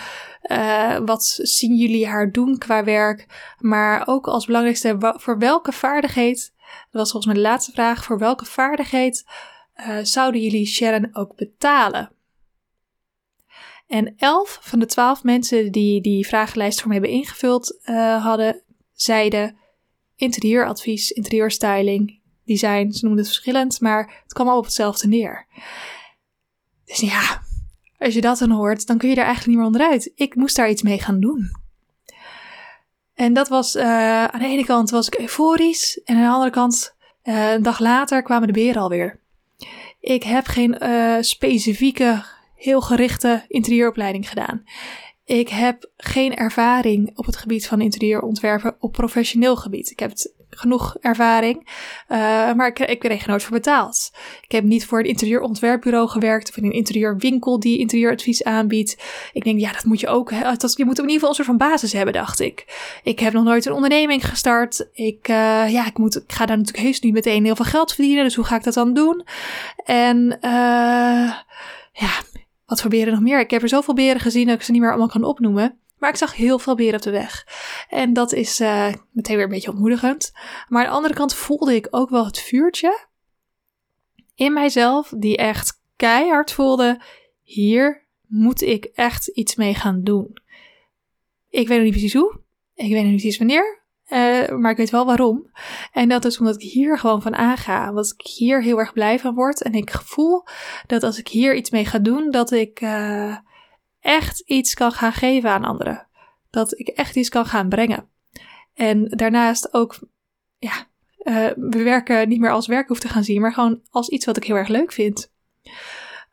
wat 1.04 1.38
zien 1.42 1.76
jullie 1.76 2.06
haar 2.06 2.32
doen 2.32 2.58
qua 2.58 2.84
werk? 2.84 3.26
Maar 3.58 4.02
ook 4.06 4.26
als 4.26 4.46
belangrijkste, 4.46 5.14
voor 5.16 5.38
welke 5.38 5.72
vaardigheid, 5.72 6.52
dat 6.56 7.00
was 7.00 7.10
volgens 7.10 7.32
mij 7.32 7.42
de 7.42 7.48
laatste 7.48 7.72
vraag, 7.72 8.04
voor 8.04 8.18
welke 8.18 8.44
vaardigheid 8.44 9.24
zouden 10.02 10.40
jullie 10.40 10.66
Sharon 10.66 11.08
ook 11.12 11.36
betalen? 11.36 12.12
En 13.86 14.14
elf 14.16 14.58
van 14.60 14.78
de 14.78 14.86
twaalf 14.86 15.22
mensen 15.22 15.72
die 15.72 16.00
die 16.00 16.26
vragenlijst 16.26 16.78
voor 16.78 16.88
me 16.88 16.94
hebben 16.94 17.12
ingevuld 17.12 17.80
hadden, 18.22 18.62
zeiden 18.92 19.56
interieuradvies, 20.16 21.10
interieurstyling, 21.10 22.21
design. 22.52 22.90
Ze 22.90 23.04
noemden 23.04 23.24
het 23.24 23.32
verschillend, 23.32 23.80
maar 23.80 24.20
het 24.22 24.32
kwam 24.32 24.48
al 24.48 24.58
op 24.58 24.64
hetzelfde 24.64 25.08
neer. 25.08 25.46
Dus 26.84 27.00
ja, 27.00 27.42
als 27.98 28.14
je 28.14 28.20
dat 28.20 28.38
dan 28.38 28.50
hoort, 28.50 28.86
dan 28.86 28.98
kun 28.98 29.08
je 29.08 29.14
daar 29.14 29.24
eigenlijk 29.24 29.56
niet 29.56 29.66
meer 29.66 29.74
onderuit. 29.74 30.12
Ik 30.14 30.34
moest 30.34 30.56
daar 30.56 30.70
iets 30.70 30.82
mee 30.82 30.98
gaan 30.98 31.20
doen. 31.20 31.50
En 33.14 33.32
dat 33.32 33.48
was, 33.48 33.76
uh, 33.76 34.24
aan 34.24 34.40
de 34.40 34.46
ene 34.46 34.64
kant 34.64 34.90
was 34.90 35.06
ik 35.06 35.18
euforisch 35.18 36.00
en 36.04 36.16
aan 36.16 36.22
de 36.22 36.28
andere 36.28 36.50
kant, 36.50 36.94
uh, 37.24 37.52
een 37.52 37.62
dag 37.62 37.78
later 37.78 38.22
kwamen 38.22 38.46
de 38.46 38.52
beren 38.52 38.82
alweer. 38.82 39.20
Ik 40.00 40.22
heb 40.22 40.46
geen 40.46 40.76
specifieke 41.24 42.24
heel 42.54 42.80
gerichte 42.80 43.44
interieuropleiding 43.48 44.28
gedaan. 44.28 44.64
Ik 45.24 45.48
heb 45.48 45.90
geen 45.96 46.34
ervaring 46.34 47.18
op 47.18 47.26
het 47.26 47.36
gebied 47.36 47.66
van 47.66 47.80
interieurontwerpen 47.80 48.76
op 48.78 48.92
professioneel 48.92 49.56
gebied. 49.56 49.90
Ik 49.90 49.98
heb 49.98 50.10
het 50.10 50.34
genoeg 50.56 50.96
ervaring. 51.00 51.68
Uh, 52.08 52.18
maar 52.52 52.66
ik, 52.66 52.78
ik 52.78 52.98
kreeg 52.98 53.22
er 53.22 53.28
nooit 53.28 53.42
voor 53.42 53.56
betaald. 53.56 54.10
Ik 54.42 54.52
heb 54.52 54.64
niet 54.64 54.86
voor 54.86 54.98
een 54.98 55.04
interieurontwerpbureau 55.04 56.08
gewerkt 56.08 56.48
of 56.48 56.56
in 56.56 56.64
een 56.64 56.72
interieurwinkel 56.72 57.60
die 57.60 57.78
interieuradvies 57.78 58.44
aanbiedt. 58.44 59.02
Ik 59.32 59.44
denk, 59.44 59.60
ja, 59.60 59.72
dat 59.72 59.84
moet 59.84 60.00
je 60.00 60.08
ook. 60.08 60.30
Dat, 60.58 60.74
je 60.76 60.84
moet 60.84 60.98
in 60.98 61.02
ieder 61.02 61.14
geval 61.14 61.28
een 61.28 61.34
soort 61.34 61.46
van 61.46 61.56
basis 61.56 61.92
hebben, 61.92 62.14
dacht 62.14 62.40
ik. 62.40 62.64
Ik 63.02 63.18
heb 63.18 63.32
nog 63.32 63.44
nooit 63.44 63.66
een 63.66 63.72
onderneming 63.72 64.28
gestart. 64.28 64.88
Ik, 64.92 65.28
uh, 65.28 65.68
ja, 65.70 65.86
ik, 65.86 65.98
moet, 65.98 66.16
ik 66.16 66.32
ga 66.32 66.46
daar 66.46 66.56
natuurlijk 66.56 66.84
heus 66.84 67.00
niet 67.00 67.12
meteen 67.12 67.44
heel 67.44 67.56
veel 67.56 67.64
geld 67.64 67.92
verdienen. 67.92 68.24
Dus 68.24 68.34
hoe 68.34 68.44
ga 68.44 68.56
ik 68.56 68.64
dat 68.64 68.74
dan 68.74 68.94
doen? 68.94 69.24
En 69.84 70.38
uh, 70.40 71.32
ja, 71.92 72.10
wat 72.66 72.80
voor 72.80 72.90
beren 72.90 73.12
nog 73.12 73.22
meer? 73.22 73.40
Ik 73.40 73.50
heb 73.50 73.62
er 73.62 73.68
zoveel 73.68 73.94
beren 73.94 74.20
gezien 74.20 74.46
dat 74.46 74.54
ik 74.54 74.62
ze 74.62 74.72
niet 74.72 74.80
meer 74.80 74.90
allemaal 74.90 75.08
kan 75.08 75.24
opnoemen. 75.24 75.81
Maar 76.02 76.10
ik 76.10 76.16
zag 76.16 76.36
heel 76.36 76.58
veel 76.58 76.74
beren 76.74 76.94
op 76.94 77.02
de 77.02 77.10
weg. 77.10 77.46
En 77.88 78.12
dat 78.12 78.32
is 78.32 78.60
uh, 78.60 78.92
meteen 79.10 79.36
weer 79.36 79.44
een 79.44 79.50
beetje 79.50 79.70
ontmoedigend. 79.70 80.32
Maar 80.68 80.82
aan 80.82 80.90
de 80.90 80.96
andere 80.96 81.14
kant 81.14 81.34
voelde 81.34 81.74
ik 81.74 81.86
ook 81.90 82.10
wel 82.10 82.24
het 82.24 82.38
vuurtje 82.38 83.06
in 84.34 84.52
mijzelf, 84.52 85.12
die 85.16 85.36
echt 85.36 85.82
keihard 85.96 86.52
voelde: 86.52 87.00
hier 87.42 88.06
moet 88.26 88.62
ik 88.62 88.84
echt 88.84 89.26
iets 89.26 89.54
mee 89.54 89.74
gaan 89.74 90.02
doen. 90.02 90.36
Ik 91.48 91.68
weet 91.68 91.76
nog 91.76 91.84
niet 91.86 91.96
precies 91.96 92.14
hoe. 92.14 92.40
Ik 92.74 92.90
weet 92.90 93.02
nog 93.02 93.10
niet 93.10 93.20
precies 93.20 93.38
wanneer. 93.38 93.82
Uh, 94.08 94.58
maar 94.58 94.70
ik 94.70 94.76
weet 94.76 94.90
wel 94.90 95.06
waarom. 95.06 95.50
En 95.92 96.08
dat 96.08 96.24
is 96.24 96.38
omdat 96.38 96.62
ik 96.62 96.70
hier 96.70 96.98
gewoon 96.98 97.22
van 97.22 97.34
aanga. 97.34 97.88
Omdat 97.88 98.14
ik 98.18 98.26
hier 98.26 98.62
heel 98.62 98.78
erg 98.78 98.92
blij 98.92 99.18
van 99.18 99.34
word. 99.34 99.62
En 99.62 99.72
ik 99.72 99.90
voel 99.90 100.44
dat 100.86 101.02
als 101.02 101.18
ik 101.18 101.28
hier 101.28 101.54
iets 101.54 101.70
mee 101.70 101.84
ga 101.84 101.98
doen, 101.98 102.30
dat 102.30 102.50
ik 102.50 102.80
uh, 102.80 103.36
echt 104.02 104.40
iets 104.40 104.74
kan 104.74 104.92
gaan 104.92 105.12
geven 105.12 105.50
aan 105.50 105.64
anderen. 105.64 106.06
Dat 106.50 106.78
ik 106.78 106.88
echt 106.88 107.16
iets 107.16 107.28
kan 107.28 107.46
gaan 107.46 107.68
brengen. 107.68 108.08
En 108.74 109.08
daarnaast 109.08 109.74
ook, 109.74 109.98
ja, 110.58 110.86
uh, 111.22 111.50
we 111.56 111.82
werken 111.82 112.28
niet 112.28 112.40
meer 112.40 112.50
als 112.50 112.66
werk 112.66 112.88
hoeft 112.88 113.00
te 113.00 113.08
gaan 113.08 113.24
zien, 113.24 113.40
maar 113.40 113.52
gewoon 113.52 113.80
als 113.90 114.08
iets 114.08 114.24
wat 114.24 114.36
ik 114.36 114.44
heel 114.44 114.56
erg 114.56 114.68
leuk 114.68 114.92
vind. 114.92 115.32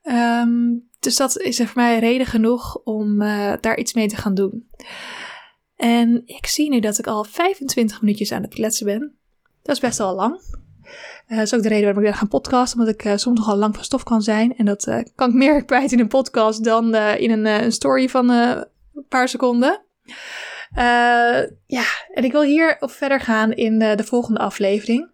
Um, 0.03 0.89
dus 0.99 1.15
dat 1.15 1.37
is 1.37 1.57
voor 1.57 1.71
mij 1.75 1.99
reden 1.99 2.27
genoeg 2.27 2.77
om 2.83 3.19
daar 3.59 3.77
iets 3.77 3.93
mee 3.93 4.07
te 4.07 4.15
gaan 4.15 4.33
doen. 4.33 4.69
En 5.75 6.21
ik 6.25 6.45
zie 6.45 6.69
nu 6.69 6.79
dat 6.79 6.97
ik 6.97 7.07
al 7.07 7.23
25 7.23 8.01
minuutjes 8.01 8.31
aan 8.31 8.41
het 8.41 8.53
kletsen 8.53 8.85
ben. 8.85 9.17
Dat 9.61 9.75
is 9.75 9.81
best 9.81 9.97
wel 9.97 10.15
lang. 10.15 10.41
Uh, 11.27 11.37
dat 11.37 11.45
is 11.45 11.53
ook 11.53 11.61
de 11.61 11.69
reden 11.69 11.85
waarom 11.85 12.03
ik 12.03 12.15
ga 12.15 12.25
podcasten, 12.25 12.79
omdat 12.79 12.93
ik 12.93 13.05
uh, 13.05 13.13
soms 13.15 13.39
nogal 13.39 13.55
lang 13.55 13.75
van 13.75 13.83
stof 13.83 14.03
kan 14.03 14.21
zijn. 14.21 14.57
En 14.57 14.65
dat 14.65 14.87
uh, 14.87 14.99
kan 15.15 15.29
ik 15.29 15.35
meer 15.43 15.65
kwijt 15.65 15.91
in 15.91 15.99
een 15.99 16.07
podcast 16.07 16.63
dan 16.63 16.95
in 16.95 17.31
een, 17.31 17.45
een, 17.45 17.71
story 17.71 18.09
van 18.09 18.29
een 18.29 18.65
paar 19.09 19.27
seconden. 19.27 19.81
ja, 21.65 21.83
en 22.13 22.23
ik 22.23 22.31
wil 22.31 22.41
hier 22.41 22.77
op 22.79 22.91
verder 22.91 23.19
gaan 23.19 23.51
in 23.51 23.79
de 23.79 24.03
volgende 24.03 24.39
aflevering. 24.39 25.09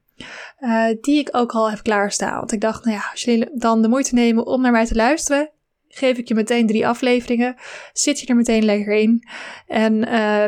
die 1.01 1.19
ik 1.19 1.29
ook 1.31 1.51
al 1.51 1.69
heb 1.69 1.83
klaarstaan. 1.83 2.35
Want 2.35 2.51
ik 2.51 2.61
dacht, 2.61 2.85
nou 2.85 2.97
ja, 2.97 3.09
als 3.11 3.23
jullie 3.23 3.49
dan 3.53 3.81
de 3.81 3.87
moeite 3.87 4.13
nemen 4.13 4.45
om 4.45 4.61
naar 4.61 4.71
mij 4.71 4.85
te 4.85 4.95
luisteren, 4.95 5.49
geef 5.87 6.17
ik 6.17 6.27
je 6.27 6.33
meteen 6.33 6.67
drie 6.67 6.87
afleveringen. 6.87 7.55
Zit 7.93 8.19
je 8.19 8.25
er 8.25 8.35
meteen 8.35 8.65
lekker 8.65 8.93
in. 8.93 9.27
En 9.67 9.99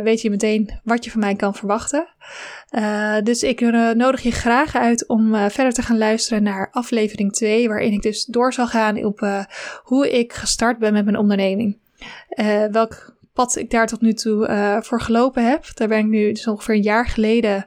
weet 0.04 0.22
je 0.22 0.30
meteen 0.30 0.80
wat 0.84 1.04
je 1.04 1.12
van 1.12 1.20
mij 1.20 1.36
kan 1.36 1.56
verwachten. 1.56 2.08
Uh, 2.72 3.16
dus 3.24 3.44
ik 3.44 3.62
uh, 3.62 3.92
nodig 3.92 4.22
je 4.22 4.32
graag 4.32 4.76
uit 4.76 5.08
om 5.08 5.36
verder 5.36 5.74
te 5.74 5.82
gaan 5.82 5.98
luisteren 5.98 6.44
naar 6.44 6.72
aflevering 6.72 7.34
2. 7.34 7.68
Waarin 7.68 7.92
ik 7.92 8.02
dus 8.02 8.26
door 8.26 8.54
zal 8.54 8.68
gaan 8.68 9.06
op 9.06 9.46
hoe 9.84 10.20
ik 10.20 10.34
gestart 10.34 10.80
ben 10.80 10.94
met 10.94 11.04
mijn 11.04 11.18
onderneming. 11.18 11.78
welk 12.72 13.16
pad 13.34 13.56
ik 13.56 13.70
daar 13.70 13.88
tot 13.88 14.02
nu 14.02 14.14
toe 14.14 14.80
voor 14.84 15.02
gelopen 15.02 15.50
heb. 15.50 15.66
Daar 15.74 15.88
ben 15.88 15.98
ik 15.98 16.06
nu 16.06 16.32
dus 16.32 16.48
ongeveer 16.48 16.76
een 16.76 16.82
jaar 16.82 17.08
geleden 17.08 17.66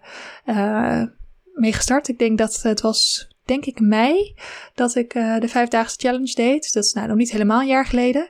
mee 1.55 1.73
gestart. 1.73 2.09
Ik 2.09 2.19
denk 2.19 2.39
dat 2.39 2.63
het 2.63 2.81
was 2.81 3.29
denk 3.45 3.65
ik 3.65 3.81
mei, 3.81 4.35
dat 4.75 4.95
ik 4.95 5.13
de 5.13 5.49
vijfdaagse 5.49 5.97
challenge 5.99 6.35
deed. 6.35 6.73
Dat 6.73 6.85
is 6.85 6.93
nou 6.93 7.09
nog 7.09 7.17
niet 7.17 7.31
helemaal 7.31 7.61
een 7.61 7.67
jaar 7.67 7.87
geleden. 7.87 8.29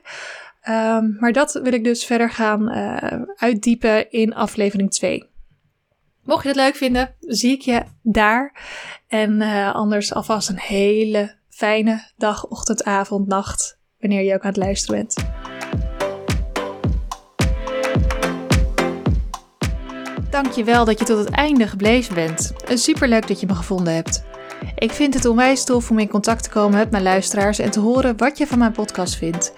Um, 0.69 1.17
maar 1.19 1.31
dat 1.31 1.59
wil 1.63 1.73
ik 1.73 1.83
dus 1.83 2.05
verder 2.05 2.29
gaan 2.29 2.69
uitdiepen 3.35 4.11
in 4.11 4.33
aflevering 4.33 4.91
2. 4.91 5.30
Mocht 6.23 6.43
je 6.43 6.47
het 6.47 6.57
leuk 6.57 6.75
vinden, 6.75 7.15
zie 7.19 7.51
ik 7.51 7.61
je 7.61 7.83
daar. 8.01 8.53
En 9.07 9.41
uh, 9.41 9.75
anders 9.75 10.13
alvast 10.13 10.49
een 10.49 10.59
hele 10.59 11.35
fijne 11.49 12.11
dag, 12.17 12.47
ochtend, 12.47 12.83
avond, 12.83 13.27
nacht, 13.27 13.77
wanneer 13.99 14.21
je 14.23 14.33
ook 14.33 14.41
aan 14.41 14.49
het 14.49 14.57
luisteren 14.57 14.95
bent. 14.95 15.15
Dankjewel 20.29 20.85
dat 20.85 20.99
je 20.99 21.05
tot 21.05 21.17
het 21.17 21.29
einde 21.29 21.67
gebleven 21.67 22.15
bent. 22.15 22.53
Superleuk 22.67 23.27
dat 23.27 23.39
je 23.39 23.47
me 23.47 23.55
gevonden 23.55 23.93
hebt. 23.93 24.23
Ik 24.75 24.91
vind 24.91 25.13
het 25.13 25.25
onwijs 25.25 25.63
tof 25.63 25.89
om 25.91 25.99
in 25.99 26.07
contact 26.07 26.43
te 26.43 26.49
komen 26.49 26.77
met 26.77 26.91
mijn 26.91 27.03
luisteraars 27.03 27.59
en 27.59 27.71
te 27.71 27.79
horen 27.79 28.17
wat 28.17 28.37
je 28.37 28.47
van 28.47 28.57
mijn 28.57 28.71
podcast 28.71 29.15
vindt. 29.15 29.53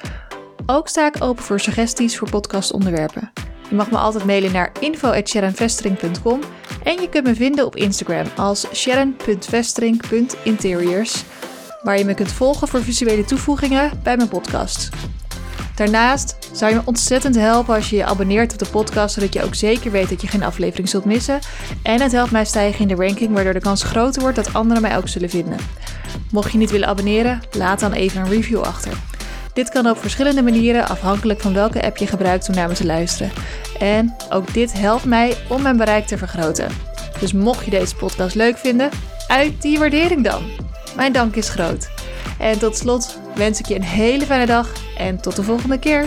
Ook 0.65 0.87
sta 0.87 1.07
ik 1.07 1.23
open 1.23 1.43
voor 1.43 1.59
suggesties 1.59 2.17
voor 2.17 2.29
podcastonderwerpen. 2.29 3.31
Je 3.73 3.79
mag 3.79 3.91
me 3.91 3.97
altijd 3.97 4.25
mailen 4.25 4.51
naar 4.51 4.71
info.sharonvestering.com 4.79 6.39
en 6.83 7.01
je 7.01 7.09
kunt 7.09 7.25
me 7.25 7.35
vinden 7.35 7.65
op 7.65 7.75
Instagram 7.75 8.25
als 8.35 8.67
sharon.vestering.interiors, 8.73 11.23
waar 11.83 11.97
je 11.97 12.05
me 12.05 12.13
kunt 12.13 12.31
volgen 12.31 12.67
voor 12.67 12.83
visuele 12.83 13.25
toevoegingen 13.25 13.91
bij 14.03 14.17
mijn 14.17 14.29
podcast. 14.29 14.89
Daarnaast 15.75 16.37
zou 16.51 16.71
je 16.71 16.77
me 16.77 16.83
ontzettend 16.85 17.35
helpen 17.35 17.75
als 17.75 17.89
je 17.89 17.95
je 17.95 18.05
abonneert 18.05 18.53
op 18.53 18.59
de 18.59 18.69
podcast, 18.71 19.13
zodat 19.13 19.33
je 19.33 19.43
ook 19.43 19.55
zeker 19.55 19.91
weet 19.91 20.09
dat 20.09 20.21
je 20.21 20.27
geen 20.27 20.43
aflevering 20.43 20.89
zult 20.89 21.05
missen. 21.05 21.39
En 21.83 22.01
het 22.01 22.11
helpt 22.11 22.31
mij 22.31 22.45
stijgen 22.45 22.81
in 22.81 22.87
de 22.87 22.95
ranking, 23.05 23.33
waardoor 23.33 23.53
de 23.53 23.59
kans 23.59 23.83
groter 23.83 24.21
wordt 24.21 24.35
dat 24.35 24.53
anderen 24.53 24.81
mij 24.81 24.97
ook 24.97 25.07
zullen 25.07 25.29
vinden. 25.29 25.57
Mocht 26.31 26.51
je 26.51 26.57
niet 26.57 26.71
willen 26.71 26.87
abonneren, 26.87 27.41
laat 27.51 27.79
dan 27.79 27.91
even 27.91 28.21
een 28.21 28.29
review 28.29 28.61
achter. 28.61 29.12
Dit 29.53 29.69
kan 29.69 29.89
op 29.89 29.97
verschillende 29.97 30.41
manieren, 30.41 30.87
afhankelijk 30.87 31.41
van 31.41 31.53
welke 31.53 31.83
app 31.83 31.97
je 31.97 32.07
gebruikt 32.07 32.49
om 32.49 32.55
naar 32.55 32.67
me 32.67 32.73
te 32.73 32.85
luisteren. 32.85 33.31
En 33.79 34.15
ook 34.29 34.53
dit 34.53 34.73
helpt 34.73 35.05
mij 35.05 35.35
om 35.49 35.61
mijn 35.61 35.77
bereik 35.77 36.05
te 36.05 36.17
vergroten. 36.17 36.67
Dus 37.19 37.33
mocht 37.33 37.65
je 37.65 37.71
deze 37.71 37.95
podcast 37.95 38.35
leuk 38.35 38.57
vinden, 38.57 38.89
uit 39.27 39.61
die 39.61 39.79
waardering 39.79 40.23
dan. 40.23 40.43
Mijn 40.95 41.13
dank 41.13 41.35
is 41.35 41.49
groot. 41.49 41.89
En 42.39 42.59
tot 42.59 42.77
slot 42.77 43.19
wens 43.35 43.59
ik 43.59 43.65
je 43.65 43.75
een 43.75 43.83
hele 43.83 44.25
fijne 44.25 44.45
dag 44.45 44.71
en 44.97 45.21
tot 45.21 45.35
de 45.35 45.43
volgende 45.43 45.79
keer. 45.79 46.05